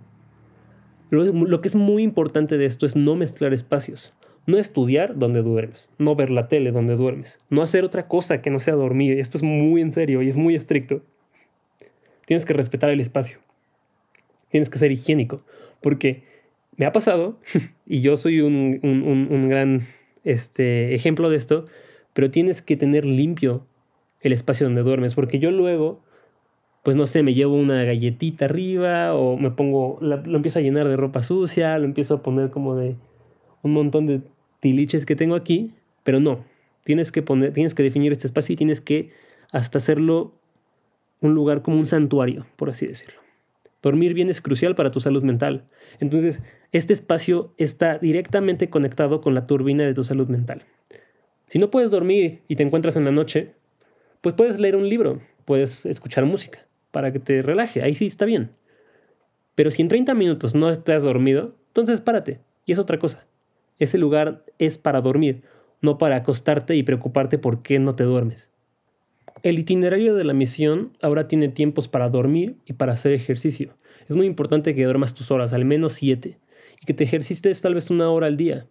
Lo, 1.12 1.60
que 1.60 1.68
es 1.68 1.76
muy 1.76 2.04
importante 2.04 2.58
de 2.58 2.66
esto 2.66 2.86
es 2.86 2.96
no 2.96 3.16
mezclar 3.16 3.54
espacios. 3.54 4.14
No 4.48 4.58
estudiar 4.58 5.20
donde 5.20 5.44
duermes, 5.44 5.90
no 5.98 6.16
ver 6.16 6.30
la 6.30 6.48
tele 6.48 6.72
donde 6.72 6.96
duermes, 6.96 7.38
no 7.50 7.62
hacer 7.62 7.84
otra 7.84 8.08
cosa 8.08 8.42
que 8.42 8.50
no 8.50 8.60
sea 8.60 8.74
dormir. 8.74 9.20
Esto 9.20 9.38
es 9.38 9.44
muy 9.44 9.82
en 9.82 9.92
serio 9.92 10.22
y 10.22 10.30
es 10.30 10.38
muy 10.38 10.56
estricto. 10.56 11.04
Tienes 12.26 12.46
que 12.46 12.54
respetar 12.54 12.90
el 12.90 13.02
espacio. 13.02 13.40
Tienes 14.50 14.70
que 14.70 14.80
ser 14.80 14.92
higiénico. 14.92 15.44
Porque 15.82 16.24
me 16.78 16.86
ha 16.86 16.94
pasado, 16.94 17.38
y 17.86 18.00
yo 18.00 18.16
soy 18.16 18.40
un, 18.40 19.50
gran 19.50 19.88
este, 20.24 20.96
ejemplo 20.96 21.30
de 21.30 21.36
esto, 21.36 21.66
pero 22.14 22.32
tienes 22.32 22.62
que 22.62 22.78
tener 22.78 23.06
limpio 23.06 23.68
el 24.22 24.32
espacio 24.32 24.66
donde 24.66 24.82
duermes. 24.82 25.14
Porque 25.14 25.40
yo 25.40 25.52
luego 25.52 26.02
pues 26.84 26.96
no 26.96 27.06
sé, 27.06 27.22
me 27.22 27.34
llevo 27.34 27.56
una 27.56 27.84
galletita 27.84 28.46
arriba 28.46 29.14
o 29.14 29.38
me 29.38 29.52
pongo, 29.52 30.00
lo 30.02 30.36
empiezo 30.36 30.60
a 30.60 30.62
llenar 30.62 30.88
de 30.88 30.98
ropa 30.98 31.22
sucia, 31.22 31.78
lo 31.78 31.86
empiezo 31.86 32.16
a 32.16 32.24
poner 32.24 32.50
como 32.50 32.76
de 32.76 32.96
un 33.62 33.74
montón 33.74 34.08
de 34.08 34.22
tiliches 34.60 35.06
que 35.06 35.16
tengo 35.16 35.36
aquí, 35.36 35.76
pero 36.04 36.20
no, 36.20 36.44
tienes 36.84 37.12
que 37.12 37.22
poner, 37.22 37.54
tienes 37.54 37.76
que 37.76 37.84
definir 37.84 38.12
este 38.12 38.26
espacio 38.26 38.54
y 38.54 38.56
tienes 38.56 38.82
que 38.82 39.12
hasta 39.52 39.78
hacerlo 39.78 40.34
un 41.20 41.36
lugar 41.36 41.62
como 41.62 41.78
un 41.78 41.86
santuario, 41.86 42.48
por 42.56 42.72
así 42.72 42.88
decirlo. 42.88 43.20
Dormir 43.84 44.16
bien 44.16 44.30
es 44.30 44.42
crucial 44.42 44.74
para 44.74 44.92
tu 44.92 45.00
salud 45.00 45.24
mental. 45.24 45.66
Entonces, 46.00 46.42
este 46.72 46.94
espacio 46.94 47.54
está 47.58 47.98
directamente 47.98 48.70
conectado 48.70 49.22
con 49.22 49.34
la 49.34 49.48
turbina 49.48 49.84
de 49.84 49.94
tu 49.94 50.04
salud 50.04 50.28
mental. 50.30 50.64
Si 51.48 51.60
no 51.60 51.70
puedes 51.70 51.92
dormir 51.92 52.42
y 52.48 52.56
te 52.56 52.64
encuentras 52.64 52.96
en 52.96 53.06
la 53.06 53.12
noche, 53.12 53.54
pues 54.22 54.36
puedes 54.36 54.60
leer 54.60 54.76
un 54.76 54.88
libro, 54.88 55.20
puedes 55.46 55.86
escuchar 55.86 56.26
música 56.26 56.66
para 56.92 57.12
que 57.12 57.20
te 57.20 57.42
relaje. 57.42 57.82
Ahí 57.82 57.96
sí 57.96 58.06
está 58.06 58.26
bien. 58.26 58.52
Pero 59.56 59.72
si 59.72 59.82
en 59.82 59.88
30 59.88 60.14
minutos 60.14 60.56
no 60.56 60.70
estás 60.70 61.04
dormido, 61.04 61.56
entonces 61.68 62.02
párate. 62.02 62.40
Y 62.66 62.74
es 62.74 62.80
otra 62.80 63.00
cosa. 63.00 63.26
Ese 63.80 63.98
lugar 63.98 64.44
es 64.60 64.78
para 64.78 65.02
dormir, 65.02 65.42
no 65.82 65.98
para 65.98 66.18
acostarte 66.18 66.76
y 66.76 66.84
preocuparte 66.84 67.38
por 67.38 67.64
qué 67.64 67.80
no 67.80 67.96
te 67.96 68.04
duermes. 68.04 68.52
El 69.44 69.58
itinerario 69.58 70.14
de 70.14 70.24
la 70.24 70.34
misión 70.34 70.92
ahora 71.02 71.28
tiene 71.28 71.50
tiempos 71.50 71.88
para 71.88 72.10
dormir 72.10 72.58
y 72.66 72.74
para 72.74 72.94
hacer 72.94 73.14
ejercicio. 73.14 73.74
Es 74.08 74.16
muy 74.16 74.28
importante 74.28 74.76
que 74.76 74.84
duermas 74.84 75.16
tus 75.16 75.32
horas, 75.32 75.54
al 75.54 75.66
menos 75.66 75.94
7, 75.94 76.38
y 76.80 76.86
que 76.86 76.94
te 76.94 77.06
ejercites 77.06 77.62
tal 77.62 77.74
vez 77.74 77.90
una 77.90 78.12
hora 78.12 78.28
al 78.28 78.38
día. 78.38 78.68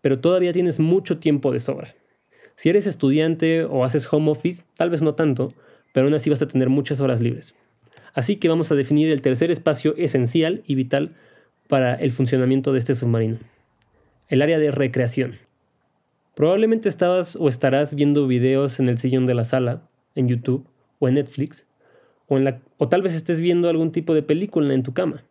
Pero 0.00 0.20
todavía 0.20 0.52
tienes 0.52 0.78
mucho 0.78 1.18
tiempo 1.18 1.50
de 1.50 1.60
sobra. 1.60 1.94
Si 2.54 2.68
eres 2.68 2.86
estudiante 2.86 3.64
o 3.64 3.84
haces 3.84 4.12
home 4.12 4.30
office, 4.30 4.62
tal 4.76 4.90
vez 4.90 5.02
no 5.02 5.14
tanto, 5.14 5.54
pero 5.92 6.06
aún 6.06 6.14
así 6.14 6.30
vas 6.30 6.42
a 6.42 6.48
tener 6.48 6.68
muchas 6.68 7.00
horas 7.00 7.20
libres. 7.20 7.54
Así 8.14 8.36
que 8.36 8.48
vamos 8.48 8.70
a 8.72 8.74
definir 8.74 9.10
el 9.10 9.22
tercer 9.22 9.50
espacio 9.50 9.94
esencial 9.96 10.62
y 10.66 10.74
vital 10.74 11.14
para 11.68 11.94
el 11.94 12.10
funcionamiento 12.10 12.72
de 12.72 12.80
este 12.80 12.94
submarino, 12.94 13.38
el 14.28 14.42
área 14.42 14.58
de 14.58 14.70
recreación. 14.70 15.38
Probablemente 16.34 16.88
estabas 16.88 17.36
o 17.36 17.48
estarás 17.48 17.94
viendo 17.94 18.26
videos 18.26 18.80
en 18.80 18.88
el 18.88 18.98
sillón 18.98 19.26
de 19.26 19.34
la 19.34 19.44
sala, 19.44 19.82
en 20.14 20.28
YouTube 20.28 20.66
o 20.98 21.08
en 21.08 21.14
Netflix, 21.14 21.66
o, 22.28 22.36
en 22.36 22.44
la, 22.44 22.60
o 22.78 22.88
tal 22.88 23.02
vez 23.02 23.14
estés 23.14 23.40
viendo 23.40 23.68
algún 23.68 23.92
tipo 23.92 24.14
de 24.14 24.22
película 24.22 24.74
en 24.74 24.82
tu 24.82 24.92
cama, 24.92 25.22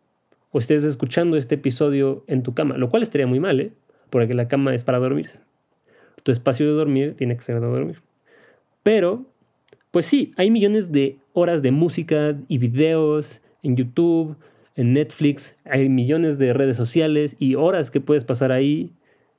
o 0.52 0.58
estés 0.58 0.84
escuchando 0.84 1.36
este 1.36 1.56
episodio 1.56 2.24
en 2.26 2.42
tu 2.42 2.54
cama, 2.54 2.76
lo 2.76 2.88
cual 2.90 3.02
estaría 3.02 3.26
muy 3.26 3.40
mal, 3.40 3.60
¿eh? 3.60 3.72
porque 4.08 4.34
la 4.34 4.48
cama 4.48 4.74
es 4.74 4.84
para 4.84 4.98
dormir. 4.98 5.30
Tu 6.22 6.32
espacio 6.32 6.66
de 6.66 6.72
dormir 6.72 7.14
tiene 7.16 7.36
que 7.36 7.42
ser 7.42 7.60
de 7.60 7.66
dormir. 7.66 8.02
Pero 8.82 9.26
pues 9.90 10.06
sí, 10.06 10.32
hay 10.36 10.50
millones 10.50 10.92
de 10.92 11.18
horas 11.32 11.62
de 11.62 11.72
música 11.72 12.36
y 12.48 12.58
videos 12.58 13.42
en 13.62 13.76
YouTube, 13.76 14.36
en 14.76 14.92
Netflix, 14.92 15.56
hay 15.64 15.88
millones 15.88 16.38
de 16.38 16.52
redes 16.52 16.76
sociales 16.76 17.36
y 17.38 17.56
horas 17.56 17.90
que 17.90 18.00
puedes 18.00 18.24
pasar 18.24 18.52
ahí, 18.52 18.92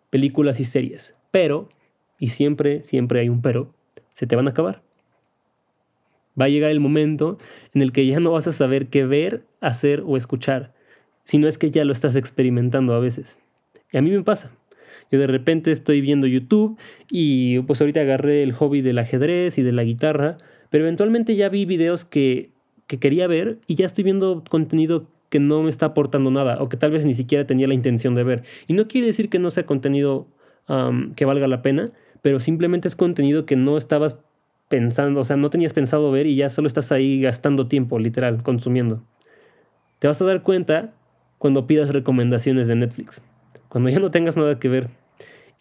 películas 0.10 0.60
y 0.60 0.65
series. 0.65 1.15
Pero, 1.31 1.70
y 2.20 2.27
siempre, 2.27 2.84
siempre 2.84 3.22
hay 3.22 3.29
un 3.29 3.41
pero, 3.41 3.74
se 4.13 4.27
te 4.27 4.36
van 4.36 4.48
a 4.48 4.51
acabar. 4.51 4.81
Va 6.39 6.46
a 6.46 6.50
llegar 6.50 6.72
el 6.72 6.79
momento 6.79 7.38
en 7.74 7.81
el 7.81 7.91
que 7.91 8.05
ya 8.05 8.20
no 8.20 8.31
vas 8.31 8.48
a 8.48 8.51
saber 8.51 8.88
qué 8.88 9.05
ver, 9.05 9.43
hacer 9.62 10.03
o 10.05 10.17
escuchar, 10.17 10.74
si 11.24 11.38
no 11.38 11.48
es 11.48 11.58
que 11.58 11.72
ya 11.72 11.86
lo 11.86 11.93
estás 11.93 12.15
experimentando 12.15 12.93
a 12.93 13.00
veces. 13.00 13.38
Y 13.91 13.98
a 13.98 14.01
mí 14.01 14.12
me 14.12 14.24
pasa. 14.24 14.51
Yo 15.12 15.20
de 15.20 15.27
repente 15.27 15.72
estoy 15.72 16.01
viendo 16.01 16.25
YouTube 16.25 16.77
y 17.10 17.60
pues 17.60 17.82
ahorita 17.82 18.00
agarré 18.00 18.44
el 18.44 18.53
hobby 18.53 18.82
del 18.82 18.98
ajedrez 18.98 19.58
y 19.58 19.62
de 19.62 19.74
la 19.74 19.84
guitarra, 19.84 20.38
pero 20.70 20.86
eventualmente 20.86 21.36
ya 21.36 21.50
vi 21.50 21.65
videos 21.65 22.06
que, 22.06 22.50
quería 22.88 23.25
ver 23.25 23.60
y 23.68 23.75
ya 23.75 23.86
estoy 23.86 24.03
viendo 24.03 24.44
contenido 24.50 25.08
que 25.30 25.39
no 25.39 25.63
me 25.63 25.70
está 25.70 25.88
aportando 25.88 26.30
nada 26.30 26.62
o 26.62 26.68
que 26.68 26.75
tal 26.75 26.91
vez 26.91 27.06
ni 27.06 27.13
siquiera 27.13 27.46
tenía 27.46 27.65
la 27.68 27.74
intención 27.74 28.15
de 28.15 28.24
ver. 28.24 28.44
Y 28.68 28.74
no 28.74 28.89
quiere 28.89 29.08
decir 29.08 29.30
que 29.30 29.39
no 29.39 29.50
sea 29.50 29.65
contenido 29.65 30.27
que 31.15 31.25
valga 31.25 31.48
la 31.48 31.62
pena, 31.62 31.91
pero 32.22 32.39
simplemente 32.39 32.88
es 32.88 32.96
contenido 32.96 33.46
que 33.46 33.56
no 33.56 33.77
estabas 33.77 34.18
pensando, 34.70 35.22
o 35.22 35.24
sea, 35.25 35.36
no 35.36 35.50
tenías 35.50 35.74
pensado 35.74 36.12
ver 36.12 36.27
y 36.27 36.36
ya 36.36 36.50
solo 36.50 36.68
estás 36.68 36.91
ahí 36.94 37.22
gastando 37.22 37.68
tiempo, 37.68 38.00
literal, 38.00 38.41
consumiendo. 38.41 39.03
Te 40.00 40.08
vas 40.08 40.22
a 40.22 40.25
dar 40.25 40.44
cuenta 40.44 40.94
cuando 41.38 41.68
pidas 41.68 41.89
recomendaciones 41.89 42.68
de 42.68 42.75
Netflix, 42.75 43.22
cuando 43.68 43.89
ya 43.89 44.00
no 44.00 44.12
tengas 44.12 44.38
nada 44.38 44.60
que 44.60 44.70
ver. 44.70 45.00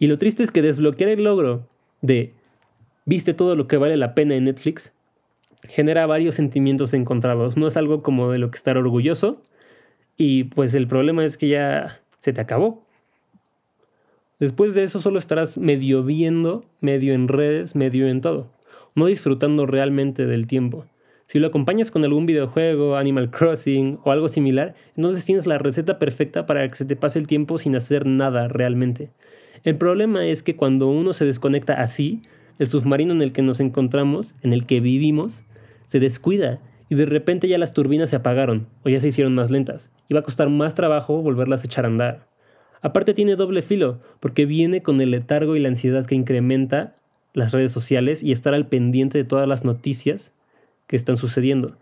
Y 0.00 0.08
lo 0.08 0.18
triste 0.18 0.42
es 0.42 0.50
que 0.50 0.62
desbloquear 0.62 1.10
el 1.10 1.22
logro 1.22 1.68
de 2.00 2.32
viste 3.04 3.34
todo 3.34 3.54
lo 3.54 3.68
que 3.68 3.76
vale 3.76 3.96
la 3.96 4.14
pena 4.14 4.34
en 4.34 4.44
Netflix 4.44 4.92
genera 5.68 6.06
varios 6.06 6.34
sentimientos 6.34 6.94
encontrados. 6.94 7.56
No 7.56 7.66
es 7.66 7.76
algo 7.76 8.02
como 8.02 8.32
de 8.32 8.38
lo 8.38 8.50
que 8.50 8.56
estar 8.56 8.78
orgulloso. 8.78 9.42
Y 10.16 10.44
pues 10.44 10.74
el 10.74 10.86
problema 10.86 11.24
es 11.24 11.36
que 11.36 11.48
ya 11.48 12.00
se 12.18 12.32
te 12.32 12.40
acabó. 12.40 12.82
Después 14.38 14.74
de 14.74 14.84
eso 14.84 15.00
solo 15.00 15.18
estarás 15.18 15.58
medio 15.58 16.02
viendo, 16.02 16.64
medio 16.80 17.12
en 17.12 17.28
redes, 17.28 17.76
medio 17.76 18.08
en 18.08 18.22
todo. 18.22 18.50
No 18.94 19.06
disfrutando 19.06 19.66
realmente 19.66 20.24
del 20.24 20.46
tiempo. 20.46 20.86
Si 21.26 21.38
lo 21.38 21.46
acompañas 21.46 21.90
con 21.90 22.04
algún 22.04 22.26
videojuego, 22.26 22.96
Animal 22.96 23.30
Crossing 23.30 23.98
o 24.02 24.10
algo 24.10 24.28
similar, 24.28 24.74
entonces 24.96 25.24
tienes 25.24 25.46
la 25.46 25.58
receta 25.58 25.98
perfecta 25.98 26.46
para 26.46 26.68
que 26.68 26.76
se 26.76 26.86
te 26.86 26.96
pase 26.96 27.18
el 27.18 27.26
tiempo 27.26 27.58
sin 27.58 27.76
hacer 27.76 28.06
nada 28.06 28.48
realmente. 28.48 29.10
El 29.64 29.76
problema 29.76 30.26
es 30.26 30.42
que 30.42 30.56
cuando 30.56 30.88
uno 30.88 31.12
se 31.12 31.24
desconecta 31.24 31.74
así, 31.74 32.22
el 32.58 32.68
submarino 32.68 33.12
en 33.12 33.22
el 33.22 33.32
que 33.32 33.42
nos 33.42 33.60
encontramos, 33.60 34.34
en 34.42 34.52
el 34.52 34.66
que 34.66 34.80
vivimos, 34.80 35.42
se 35.86 36.00
descuida 36.00 36.60
y 36.88 36.94
de 36.94 37.06
repente 37.06 37.48
ya 37.48 37.58
las 37.58 37.72
turbinas 37.72 38.10
se 38.10 38.16
apagaron 38.16 38.66
o 38.84 38.88
ya 38.88 39.00
se 39.00 39.08
hicieron 39.08 39.34
más 39.34 39.50
lentas 39.50 39.90
y 40.08 40.14
va 40.14 40.20
a 40.20 40.24
costar 40.24 40.48
más 40.48 40.74
trabajo 40.74 41.22
volverlas 41.22 41.62
a 41.62 41.66
echar 41.66 41.84
a 41.84 41.88
andar. 41.88 42.26
Aparte 42.82 43.12
tiene 43.12 43.36
doble 43.36 43.62
filo, 43.62 44.00
porque 44.20 44.46
viene 44.46 44.82
con 44.82 45.00
el 45.00 45.10
letargo 45.10 45.54
y 45.54 45.60
la 45.60 45.68
ansiedad 45.68 46.06
que 46.06 46.14
incrementa 46.14 46.96
las 47.34 47.52
redes 47.52 47.72
sociales 47.72 48.22
y 48.22 48.32
estar 48.32 48.54
al 48.54 48.66
pendiente 48.66 49.18
de 49.18 49.24
todas 49.24 49.46
las 49.46 49.64
noticias 49.64 50.32
que 50.86 50.96
están 50.96 51.16
sucediendo. 51.16 51.76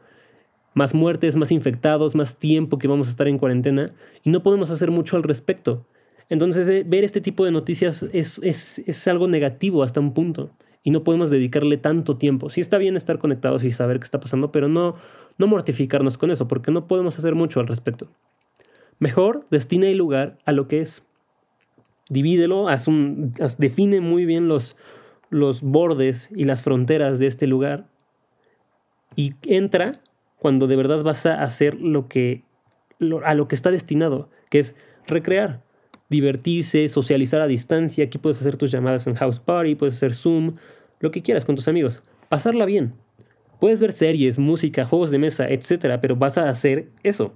Más 0.75 0.95
muertes, 0.95 1.37
más 1.37 1.53
infectados, 1.53 2.15
más 2.15 2.39
tiempo 2.39 2.79
que 2.79 2.89
vamos 2.89 3.07
a 3.07 3.11
estar 3.11 3.29
en 3.29 3.39
cuarentena 3.39 3.93
y 4.25 4.31
no 4.31 4.43
podemos 4.43 4.71
hacer 4.71 4.91
mucho 4.91 5.17
al 5.17 5.23
respecto. 5.23 5.87
Entonces, 6.29 6.69
eh, 6.69 6.85
ver 6.87 7.05
este 7.05 7.21
tipo 7.21 7.45
de 7.45 7.51
noticias 7.51 8.03
es, 8.13 8.39
es, 8.43 8.79
es, 8.81 9.09
algo 9.09 9.29
negativo 9.29 9.83
hasta 9.83 10.01
un 10.01 10.13
punto 10.13 10.51
y 10.83 10.91
no 10.91 11.05
podemos 11.05 11.31
dedicarle 11.31 11.79
tanto 11.79 12.17
tiempo. 12.19 12.51
Sí 12.51 12.61
está 12.61 12.79
bien 12.79 12.97
estar 12.97 13.19
conectados 13.19 13.65
y 13.65 13.71
saber 13.71 13.99
qué 13.99 14.05
está 14.05 14.21
pasando, 14.21 14.53
pero 14.53 14.69
no, 14.69 14.97
no 15.39 15.47
mortificarnos 15.47 16.19
con 16.19 16.31
eso, 16.31 16.47
porque 16.47 16.71
no 16.71 16.87
podemos 16.87 17.19
hacer 17.19 17.35
mucho 17.35 17.61
al 17.61 17.67
respecto. 17.67 18.09
Mejor 18.99 19.47
destina 19.51 19.89
el 19.89 19.97
lugar 19.97 20.39
a 20.45 20.53
lo 20.53 20.69
que 20.69 20.81
es. 20.81 21.03
Divídelo, 22.11 22.69
haz 22.69 22.89
un, 22.89 23.33
define 23.59 24.01
muy 24.01 24.25
bien 24.25 24.49
los, 24.49 24.77
los 25.31 25.63
bordes 25.63 26.31
y 26.35 26.45
las 26.45 26.63
fronteras 26.63 27.19
de 27.19 27.27
este 27.27 27.47
lugar 27.47 27.87
y 29.19 29.35
entra 29.43 30.01
cuando 30.39 30.67
de 30.67 30.77
verdad 30.77 31.03
vas 31.03 31.27
a 31.27 31.43
hacer 31.43 31.75
lo 31.81 32.09
que 32.09 32.45
a 33.25 33.35
lo 33.35 33.49
que 33.49 33.55
está 33.55 33.71
destinado, 33.71 34.29
que 34.51 34.59
es 34.59 34.77
recrear, 35.07 35.63
divertirse, 36.09 36.89
socializar 36.89 37.41
a 37.41 37.47
distancia. 37.47 38.05
Aquí 38.05 38.19
puedes 38.19 38.41
hacer 38.41 38.57
tus 38.57 38.71
llamadas 38.71 39.07
en 39.07 39.15
House 39.15 39.41
Party, 39.41 39.75
puedes 39.75 39.95
hacer 39.95 40.15
Zoom, 40.15 40.57
lo 41.01 41.11
que 41.11 41.23
quieras 41.23 41.45
con 41.45 41.55
tus 41.55 41.69
amigos. 41.69 42.03
Pasarla 42.29 42.65
bien. 42.65 42.95
Puedes 43.61 43.81
ver 43.81 43.93
series, 43.93 44.39
música, 44.39 44.85
juegos 44.85 45.11
de 45.11 45.19
mesa, 45.19 45.49
etc. 45.49 45.99
Pero 46.01 46.17
vas 46.17 46.39
a 46.39 46.49
hacer 46.49 46.89
eso. 47.03 47.35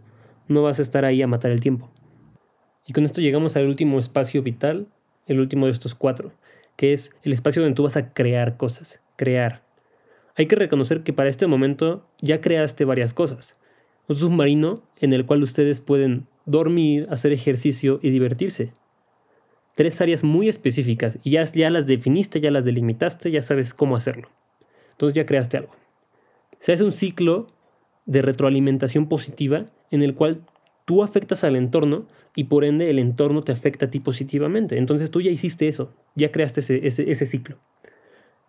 No 0.49 0.63
vas 0.63 0.79
a 0.79 0.83
estar 0.83 1.05
ahí 1.05 1.23
a 1.23 1.27
matar 1.27 1.51
el 1.51 1.61
tiempo. 1.61 1.91
Y 2.87 2.93
con 2.93 3.05
esto 3.05 3.21
llegamos 3.21 3.57
al 3.57 3.67
último 3.67 3.99
espacio 3.99 4.43
vital, 4.43 4.89
el 5.27 5.41
último 5.41 5.67
de 5.67 5.73
estos 5.73 5.95
cuatro, 5.95 6.33
que 6.77 6.93
es 6.93 7.15
el 7.23 7.33
espacio 7.33 7.63
donde 7.63 7.77
tú 7.77 7.85
vas 7.85 7.97
a 7.97 8.13
crear 8.13 8.57
cosas. 8.57 9.01
Crear. 9.17 9.63
Hay 10.35 10.47
que 10.47 10.57
reconocer 10.57 11.03
que 11.03 11.13
para 11.13 11.29
este 11.29 11.47
momento 11.47 12.07
ya 12.21 12.41
creaste 12.41 12.85
varias 12.85 13.15
cosas. 13.15 13.57
Un 14.09 14.17
submarino 14.17 14.83
en 15.01 15.13
el 15.13 15.27
cual 15.27 15.43
ustedes 15.43 15.81
pueden 15.81 16.27
dormir, 16.47 17.07
hacer 17.11 17.33
ejercicio 17.33 17.99
y 18.03 18.11
divertirse. 18.11 18.73
Tres 19.75 20.01
áreas 20.01 20.23
muy 20.23 20.49
específicas 20.49 21.19
y 21.23 21.31
ya, 21.33 21.45
ya 21.45 21.71
las 21.71 21.87
definiste, 21.87 22.41
ya 22.41 22.51
las 22.51 22.65
delimitaste, 22.65 23.31
ya 23.31 23.43
sabes 23.43 23.73
cómo 23.75 23.97
hacerlo. 23.97 24.29
Entonces 24.91 25.15
ya 25.15 25.27
creaste 25.27 25.57
algo. 25.57 25.75
Se 26.59 26.73
hace 26.73 26.85
un 26.85 26.93
ciclo 26.93 27.47
de 28.07 28.23
retroalimentación 28.23 29.09
positiva 29.09 29.67
en 29.91 30.03
el 30.03 30.15
cual 30.15 30.43
tú 30.85 31.03
afectas 31.03 31.45
al 31.45 31.57
entorno 31.57 32.07
y 32.35 32.45
por 32.45 32.65
ende 32.65 32.91
el 32.91 32.99
entorno 32.99 33.43
te 33.43 33.53
afecta 33.53 33.87
a 33.87 33.91
ti 33.91 34.01
positivamente. 34.01 34.79
Entonces 34.79 35.11
tú 35.11 35.21
ya 35.21 35.31
hiciste 35.31 35.69
eso, 35.69 35.93
ya 36.15 36.31
creaste 36.31 36.61
ese, 36.61 36.87
ese, 36.87 37.27
ciclo. 37.27 37.57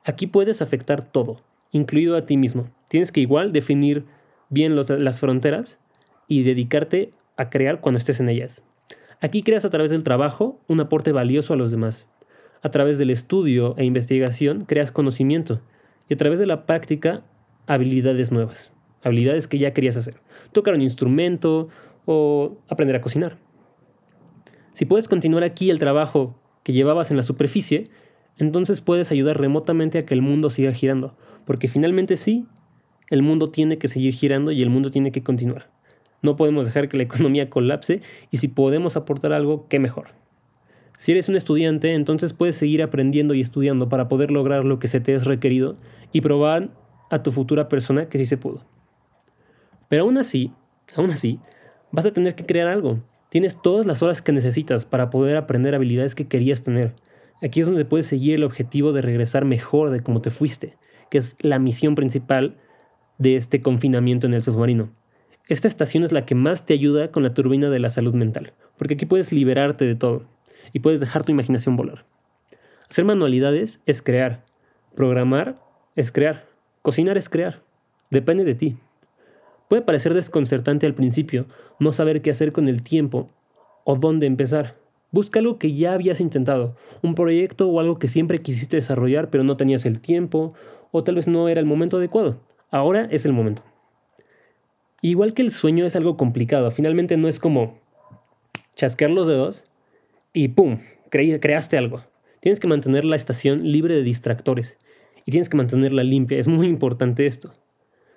Aquí 0.04 0.28
puedes 0.28 0.62
afectar 0.62 1.12
todo, 1.12 1.42
incluido 1.72 2.16
a 2.16 2.26
ti 2.26 2.38
mismo. 2.38 2.70
Tienes 2.90 3.12
que 3.12 3.22
igual 3.22 3.52
definir 3.52 4.06
bien 4.50 4.76
las 4.76 5.20
fronteras 5.20 5.84
y 6.28 6.44
dedicarte 6.44 7.14
a 7.38 7.50
crear 7.50 7.82
cuando 7.82 7.98
estés 7.98 8.20
en 8.20 8.30
ellas. 8.30 8.64
Aquí 9.22 9.44
creas 9.44 9.66
a 9.66 9.70
través 9.70 9.92
del 9.92 10.04
trabajo 10.04 10.60
un 10.68 10.82
aporte 10.82 11.12
valioso 11.12 11.54
a 11.54 11.58
los 11.58 11.72
demás. 11.72 12.06
A 12.62 12.72
través 12.72 12.98
del 12.98 13.10
estudio 13.10 13.76
e 13.78 13.86
investigación 13.86 14.66
creas 14.66 14.92
conocimiento 14.92 15.62
y 16.10 16.14
a 16.14 16.18
través 16.18 16.40
de 16.40 16.46
la 16.46 16.66
práctica 16.66 17.24
habilidades 17.68 18.32
nuevas, 18.32 18.72
habilidades 19.02 19.48
que 19.48 19.60
ya 19.60 19.74
querías 19.74 19.98
hacer. 19.98 20.16
Tocar 20.52 20.74
un 20.74 20.82
instrumento 20.82 21.70
o 22.06 22.58
aprender 22.68 22.96
a 22.96 23.02
cocinar. 23.02 23.38
Si 24.74 24.86
puedes 24.86 25.08
continuar 25.08 25.44
aquí 25.44 25.70
el 25.70 25.80
trabajo 25.80 26.36
que 26.64 26.74
llevabas 26.74 27.12
en 27.12 27.18
la 27.18 27.24
superficie, 27.24 27.90
entonces 28.38 28.82
puedes 28.82 29.12
ayudar 29.12 29.40
remotamente 29.40 30.00
a 30.00 30.06
que 30.06 30.14
el 30.14 30.22
mundo 30.22 30.50
siga 30.50 30.74
girando, 30.74 31.16
porque 31.46 31.68
finalmente 31.68 32.18
sí, 32.18 32.46
el 33.10 33.22
mundo 33.22 33.50
tiene 33.52 33.78
que 33.78 33.88
seguir 33.88 34.14
girando 34.14 34.52
y 34.52 34.62
el 34.64 34.70
mundo 34.70 34.90
tiene 34.90 35.12
que 35.12 35.24
continuar. 35.24 35.73
No 36.24 36.36
podemos 36.36 36.66
dejar 36.66 36.90
que 36.90 36.98
la 36.98 37.04
economía 37.04 37.52
colapse 37.52 38.02
y 38.32 38.38
si 38.38 38.48
podemos 38.48 38.96
aportar 38.98 39.34
algo, 39.34 39.68
qué 39.68 39.78
mejor. 39.78 40.08
Si 40.98 41.12
eres 41.12 41.30
un 41.30 41.36
estudiante, 41.36 41.94
entonces 41.94 42.34
puedes 42.34 42.56
seguir 42.56 42.82
aprendiendo 42.82 43.34
y 43.34 43.42
estudiando 43.42 43.90
para 43.90 44.08
poder 44.08 44.32
lograr 44.32 44.64
lo 44.64 44.80
que 44.80 44.88
se 44.88 45.00
te 45.00 45.14
es 45.14 45.26
requerido 45.26 45.76
y 46.12 46.22
probar 46.22 46.70
a 47.10 47.22
tu 47.22 47.32
futura 47.32 47.68
persona 47.68 48.08
que 48.08 48.18
sí 48.18 48.26
se 48.26 48.38
pudo. 48.38 48.64
Pero 49.90 50.04
aún 50.04 50.18
así, 50.18 50.52
aún 50.96 51.12
así, 51.12 51.40
vas 51.92 52.06
a 52.06 52.12
tener 52.12 52.36
que 52.36 52.46
crear 52.46 52.68
algo. 52.68 53.00
Tienes 53.30 53.62
todas 53.62 53.86
las 53.86 54.02
horas 54.02 54.22
que 54.22 54.32
necesitas 54.32 54.86
para 54.86 55.10
poder 55.10 55.36
aprender 55.36 55.76
habilidades 55.76 56.16
que 56.16 56.28
querías 56.28 56.64
tener. 56.64 56.94
Aquí 57.42 57.60
es 57.60 57.68
donde 57.68 57.84
puedes 57.84 58.08
seguir 58.08 58.36
el 58.36 58.44
objetivo 58.44 58.94
de 58.94 59.02
regresar 59.02 59.44
mejor 59.44 59.90
de 59.90 60.02
cómo 60.02 60.22
te 60.22 60.32
fuiste, 60.32 60.78
que 61.10 61.18
es 61.18 61.36
la 61.40 61.60
misión 61.60 61.96
principal 61.96 62.58
de 63.18 63.36
este 63.36 63.62
confinamiento 63.62 64.28
en 64.28 64.36
el 64.36 64.44
submarino. 64.44 64.90
Esta 65.50 65.68
estación 65.68 66.06
es 66.06 66.14
la 66.14 66.26
que 66.26 66.36
más 66.36 66.66
te 66.66 66.74
ayuda 66.74 67.12
con 67.12 67.22
la 67.22 67.34
turbina 67.34 67.70
de 67.70 67.80
la 67.80 67.90
salud 67.90 68.14
mental, 68.14 68.54
porque 68.78 68.94
aquí 68.94 69.06
puedes 69.06 69.34
liberarte 69.34 69.84
de 69.84 69.96
todo 69.96 70.24
y 70.72 70.80
puedes 70.80 71.02
dejar 71.02 71.26
tu 71.26 71.34
imaginación 71.34 71.76
volar. 71.76 72.06
Hacer 72.90 73.04
manualidades 73.04 73.84
es 73.86 74.02
crear, 74.02 74.46
programar 74.96 75.58
es 75.98 76.14
crear, 76.14 76.46
cocinar 76.82 77.18
es 77.18 77.28
crear, 77.28 77.62
depende 78.10 78.46
de 78.46 78.56
ti. 78.56 78.78
Puede 79.68 79.82
parecer 79.82 80.14
desconcertante 80.14 80.86
al 80.86 80.94
principio 80.94 81.46
no 81.78 81.92
saber 81.92 82.22
qué 82.22 82.32
hacer 82.32 82.54
con 82.54 82.70
el 82.70 82.82
tiempo 82.82 83.30
o 83.84 83.98
dónde 83.98 84.28
empezar. 84.28 84.78
Busca 85.12 85.40
algo 85.40 85.60
que 85.60 85.74
ya 85.74 85.92
habías 85.92 86.22
intentado, 86.22 86.78
un 87.02 87.16
proyecto 87.16 87.68
o 87.68 87.82
algo 87.82 88.00
que 88.00 88.08
siempre 88.08 88.42
quisiste 88.42 88.78
desarrollar 88.78 89.30
pero 89.30 89.44
no 89.44 89.58
tenías 89.58 89.86
el 89.86 90.00
tiempo 90.00 90.54
o 90.92 91.04
tal 91.04 91.16
vez 91.16 91.28
no 91.28 91.50
era 91.50 91.60
el 91.60 91.66
momento 91.66 91.98
adecuado. 91.98 92.38
Ahora 92.72 93.10
es 93.12 93.26
el 93.26 93.34
momento. 93.34 93.62
Igual 95.06 95.34
que 95.34 95.42
el 95.42 95.52
sueño 95.52 95.86
es 95.86 95.98
algo 95.98 96.16
complicado, 96.16 96.72
finalmente 96.72 97.18
no 97.18 97.28
es 97.28 97.38
como 97.38 97.78
chasquear 98.78 99.12
los 99.12 99.28
dedos 99.28 99.66
y 100.32 100.48
¡pum! 100.48 100.80
creaste 101.10 101.78
algo. 101.78 102.06
Tienes 102.40 102.62
que 102.62 102.70
mantener 102.70 103.04
la 103.04 103.18
estación 103.18 103.70
libre 103.70 103.96
de 103.96 104.04
distractores 104.04 104.78
y 105.26 105.32
tienes 105.32 105.50
que 105.50 105.58
mantenerla 105.58 106.04
limpia. 106.04 106.40
Es 106.40 106.48
muy 106.48 106.68
importante 106.68 107.26
esto. 107.26 107.52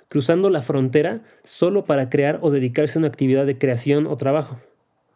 Cruzando 0.06 0.48
la 0.48 0.62
frontera 0.62 1.24
solo 1.42 1.84
para 1.86 2.08
crear 2.08 2.38
o 2.40 2.52
dedicarse 2.52 2.98
a 2.98 3.00
una 3.00 3.08
actividad 3.08 3.46
de 3.46 3.58
creación 3.58 4.06
o 4.06 4.16
trabajo. 4.16 4.60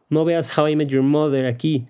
No 0.09 0.25
veas 0.25 0.59
How 0.59 0.71
I 0.71 0.75
Met 0.75 0.89
Your 0.89 1.05
Mother 1.05 1.47
aquí. 1.47 1.87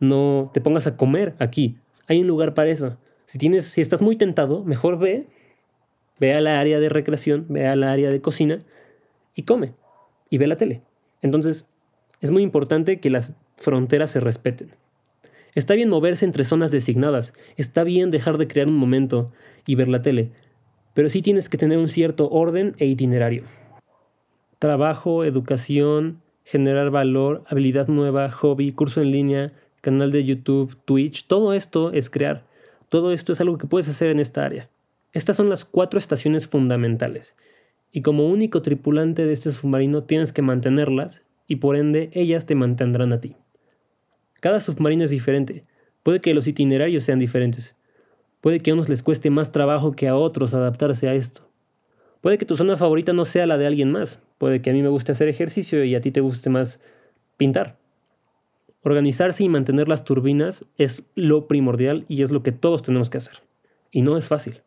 No 0.00 0.50
te 0.52 0.60
pongas 0.60 0.86
a 0.86 0.98
comer 0.98 1.34
aquí. 1.38 1.78
Hay 2.08 2.20
un 2.20 2.26
lugar 2.26 2.52
para 2.52 2.68
eso. 2.68 2.98
Si 3.24 3.38
tienes, 3.38 3.64
si 3.64 3.80
estás 3.80 4.02
muy 4.02 4.16
tentado, 4.16 4.62
mejor 4.64 4.98
ve, 4.98 5.28
ve 6.20 6.34
a 6.34 6.42
la 6.42 6.60
área 6.60 6.78
de 6.78 6.90
recreación, 6.90 7.46
ve 7.48 7.66
a 7.66 7.74
la 7.74 7.90
área 7.90 8.10
de 8.10 8.20
cocina 8.20 8.58
y 9.34 9.42
come 9.42 9.74
y 10.30 10.38
ve 10.38 10.46
la 10.46 10.56
tele. 10.56 10.82
Entonces, 11.22 11.66
es 12.20 12.30
muy 12.30 12.42
importante 12.42 13.00
que 13.00 13.10
las 13.10 13.34
fronteras 13.56 14.10
se 14.10 14.20
respeten. 14.20 14.70
Está 15.54 15.74
bien 15.74 15.88
moverse 15.88 16.24
entre 16.24 16.44
zonas 16.44 16.70
designadas, 16.70 17.32
está 17.56 17.84
bien 17.84 18.10
dejar 18.10 18.38
de 18.38 18.48
crear 18.48 18.66
un 18.66 18.76
momento 18.76 19.30
y 19.66 19.76
ver 19.76 19.88
la 19.88 20.02
tele, 20.02 20.30
pero 20.94 21.08
sí 21.08 21.22
tienes 21.22 21.48
que 21.48 21.58
tener 21.58 21.78
un 21.78 21.88
cierto 21.88 22.28
orden 22.28 22.74
e 22.78 22.86
itinerario. 22.86 23.44
Trabajo, 24.58 25.24
educación, 25.24 26.20
generar 26.44 26.90
valor, 26.90 27.44
habilidad 27.46 27.88
nueva, 27.88 28.30
hobby, 28.30 28.72
curso 28.72 29.00
en 29.00 29.12
línea, 29.12 29.52
canal 29.80 30.10
de 30.10 30.24
YouTube, 30.24 30.76
Twitch, 30.84 31.26
todo 31.26 31.52
esto 31.52 31.92
es 31.92 32.10
crear. 32.10 32.42
Todo 32.88 33.12
esto 33.12 33.32
es 33.32 33.40
algo 33.40 33.58
que 33.58 33.66
puedes 33.66 33.88
hacer 33.88 34.10
en 34.10 34.20
esta 34.20 34.44
área. 34.44 34.68
Estas 35.12 35.36
son 35.36 35.48
las 35.48 35.64
cuatro 35.64 35.98
estaciones 35.98 36.48
fundamentales 36.48 37.36
y 37.96 38.02
como 38.02 38.28
único 38.28 38.60
tripulante 38.60 39.24
de 39.24 39.32
este 39.32 39.52
submarino 39.52 40.02
tienes 40.02 40.32
que 40.32 40.42
mantenerlas 40.42 41.22
y 41.46 41.56
por 41.56 41.76
ende 41.76 42.10
ellas 42.12 42.44
te 42.44 42.56
mantendrán 42.56 43.12
a 43.12 43.20
ti. 43.20 43.36
Cada 44.40 44.60
submarino 44.60 45.04
es 45.04 45.10
diferente, 45.10 45.62
puede 46.02 46.20
que 46.20 46.34
los 46.34 46.48
itinerarios 46.48 47.04
sean 47.04 47.20
diferentes, 47.20 47.76
puede 48.40 48.58
que 48.58 48.72
a 48.72 48.74
unos 48.74 48.88
les 48.88 49.04
cueste 49.04 49.30
más 49.30 49.52
trabajo 49.52 49.92
que 49.92 50.08
a 50.08 50.16
otros 50.16 50.54
adaptarse 50.54 51.06
a 51.06 51.14
esto. 51.14 51.48
Puede 52.20 52.36
que 52.36 52.46
tu 52.46 52.56
zona 52.56 52.76
favorita 52.76 53.12
no 53.12 53.24
sea 53.24 53.46
la 53.46 53.58
de 53.58 53.66
alguien 53.68 53.92
más, 53.92 54.20
puede 54.38 54.60
que 54.60 54.70
a 54.70 54.72
mí 54.72 54.82
me 54.82 54.88
guste 54.88 55.12
hacer 55.12 55.28
ejercicio 55.28 55.84
y 55.84 55.94
a 55.94 56.00
ti 56.00 56.10
te 56.10 56.20
guste 56.20 56.50
más 56.50 56.80
pintar. 57.36 57.76
Organizarse 58.82 59.44
y 59.44 59.48
mantener 59.48 59.86
las 59.86 60.04
turbinas 60.04 60.64
es 60.78 61.04
lo 61.14 61.46
primordial 61.46 62.06
y 62.08 62.24
es 62.24 62.32
lo 62.32 62.42
que 62.42 62.50
todos 62.50 62.82
tenemos 62.82 63.08
que 63.08 63.18
hacer. 63.18 63.36
Y 63.92 64.02
no 64.02 64.16
es 64.16 64.26
fácil. 64.26 64.62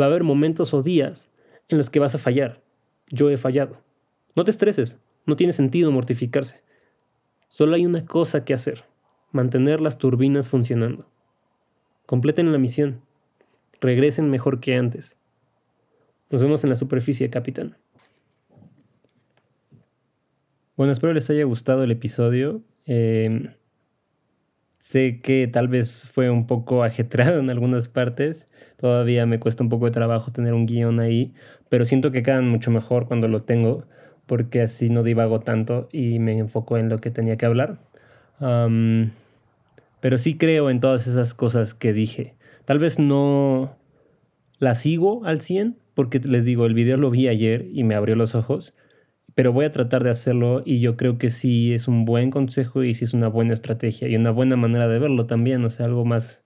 Va 0.00 0.04
a 0.04 0.08
haber 0.08 0.22
momentos 0.22 0.72
o 0.72 0.84
días 0.84 1.28
en 1.72 1.78
los 1.78 1.90
que 1.90 1.98
vas 1.98 2.14
a 2.14 2.18
fallar. 2.18 2.62
Yo 3.08 3.30
he 3.30 3.36
fallado. 3.36 3.82
No 4.34 4.44
te 4.44 4.50
estreses, 4.50 4.98
no 5.26 5.36
tiene 5.36 5.52
sentido 5.52 5.90
mortificarse. 5.90 6.62
Solo 7.48 7.74
hay 7.74 7.84
una 7.84 8.06
cosa 8.06 8.44
que 8.44 8.54
hacer, 8.54 8.84
mantener 9.30 9.80
las 9.80 9.98
turbinas 9.98 10.48
funcionando. 10.48 11.06
Completen 12.06 12.50
la 12.52 12.58
misión. 12.58 13.02
Regresen 13.80 14.30
mejor 14.30 14.60
que 14.60 14.76
antes. 14.76 15.16
Nos 16.30 16.42
vemos 16.42 16.64
en 16.64 16.70
la 16.70 16.76
superficie, 16.76 17.28
capitán. 17.28 17.76
Bueno, 20.76 20.92
espero 20.92 21.12
les 21.12 21.28
haya 21.28 21.44
gustado 21.44 21.84
el 21.84 21.90
episodio. 21.90 22.62
Em, 22.86 23.52
sé 24.82 25.20
que 25.20 25.46
tal 25.46 25.68
vez 25.68 26.08
fue 26.12 26.30
un 26.30 26.46
poco 26.46 26.82
ajetrado 26.84 27.40
en 27.40 27.50
algunas 27.50 27.88
partes. 27.88 28.46
Todavía 28.78 29.26
me 29.26 29.38
cuesta 29.38 29.62
un 29.62 29.68
poco 29.68 29.86
de 29.86 29.92
trabajo 29.92 30.32
tener 30.32 30.54
un 30.54 30.66
guion 30.66 31.00
ahí, 31.00 31.32
pero 31.68 31.86
siento 31.86 32.10
que 32.10 32.22
quedan 32.22 32.48
mucho 32.48 32.70
mejor 32.70 33.06
cuando 33.06 33.28
lo 33.28 33.42
tengo, 33.42 33.84
porque 34.26 34.62
así 34.62 34.88
no 34.88 35.02
divago 35.02 35.40
tanto 35.40 35.88
y 35.92 36.18
me 36.18 36.36
enfoco 36.36 36.76
en 36.76 36.88
lo 36.88 36.98
que 36.98 37.10
tenía 37.10 37.36
que 37.36 37.46
hablar. 37.46 37.78
pero 40.00 40.18
sí 40.18 40.36
creo 40.36 40.68
en 40.68 40.80
todas 40.80 41.06
esas 41.06 41.34
cosas 41.34 41.74
que 41.74 41.92
dije. 41.92 42.34
Tal 42.64 42.78
vez 42.78 42.98
no 42.98 43.76
las 44.58 44.80
sigo 44.80 45.24
al 45.24 45.40
100, 45.40 45.76
porque 45.94 46.18
les 46.18 46.44
digo, 46.44 46.66
el 46.66 46.74
video 46.74 46.96
lo 46.96 47.10
vi 47.10 47.28
ayer 47.28 47.66
y 47.72 47.84
me 47.84 47.94
abrió 47.94 48.16
los 48.16 48.34
ojos, 48.34 48.74
pero 49.34 49.52
voy 49.52 49.64
a 49.64 49.70
tratar 49.70 50.04
de 50.04 50.10
hacerlo 50.10 50.62
y 50.64 50.80
yo 50.80 50.96
creo 50.96 51.18
que 51.18 51.30
sí 51.30 51.72
es 51.74 51.88
un 51.88 52.04
buen 52.04 52.30
consejo 52.30 52.84
y 52.84 52.94
sí 52.94 53.04
es 53.04 53.14
una 53.14 53.28
buena 53.28 53.54
estrategia 53.54 54.08
y 54.08 54.16
una 54.16 54.30
buena 54.30 54.56
manera 54.56 54.88
de 54.88 54.98
verlo 54.98 55.26
también, 55.26 55.64
o 55.64 55.70
sea, 55.70 55.86
algo 55.86 56.04
más, 56.04 56.44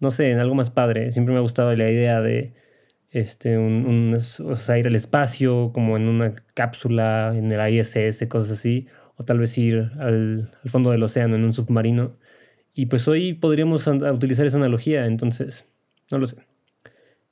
no 0.00 0.10
sé, 0.10 0.34
algo 0.34 0.54
más 0.54 0.70
padre. 0.70 1.12
Siempre 1.12 1.32
me 1.32 1.38
ha 1.38 1.42
gustado 1.42 1.74
la 1.74 1.90
idea 1.90 2.20
de 2.20 2.54
este, 3.10 3.58
un, 3.58 4.14
o 4.14 4.56
sea, 4.56 4.78
ir 4.78 4.86
al 4.86 4.96
espacio 4.96 5.72
como 5.74 5.96
en 5.96 6.08
una 6.08 6.34
cápsula, 6.54 7.34
en 7.36 7.50
el 7.52 7.74
ISS, 7.74 8.26
cosas 8.28 8.52
así, 8.52 8.86
o 9.16 9.24
tal 9.24 9.38
vez 9.38 9.56
ir 9.58 9.90
al, 9.98 10.52
fondo 10.66 10.90
del 10.90 11.02
océano 11.02 11.36
en 11.36 11.44
un 11.44 11.52
submarino. 11.52 12.16
Y 12.74 12.86
pues 12.86 13.08
hoy 13.08 13.34
podríamos 13.34 13.86
utilizar 13.86 14.46
esa 14.46 14.58
analogía, 14.58 15.06
entonces, 15.06 15.66
no 16.10 16.18
lo 16.18 16.26
sé. 16.26 16.36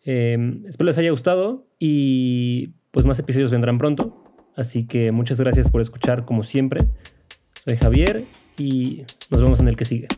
Em, 0.05 0.65
espero 0.67 0.87
les 0.87 0.99
haya 0.99 1.11
gustado 1.11 1.67
y 1.79 2.71
pues 2.91 3.07
más 3.07 3.19
episodios 3.19 3.51
vendrán 3.51 3.79
pronto. 3.79 4.28
Así 4.59 4.85
que 4.85 5.13
muchas 5.13 5.41
gracias 5.41 5.71
por 5.71 5.81
escuchar 5.81 6.25
como 6.25 6.43
siempre. 6.43 6.85
Soy 7.65 7.77
Javier 7.77 8.25
y 8.59 9.05
nos 9.31 9.41
vemos 9.41 9.61
en 9.61 9.69
el 9.69 9.77
que 9.77 9.85
sigue. 9.85 10.09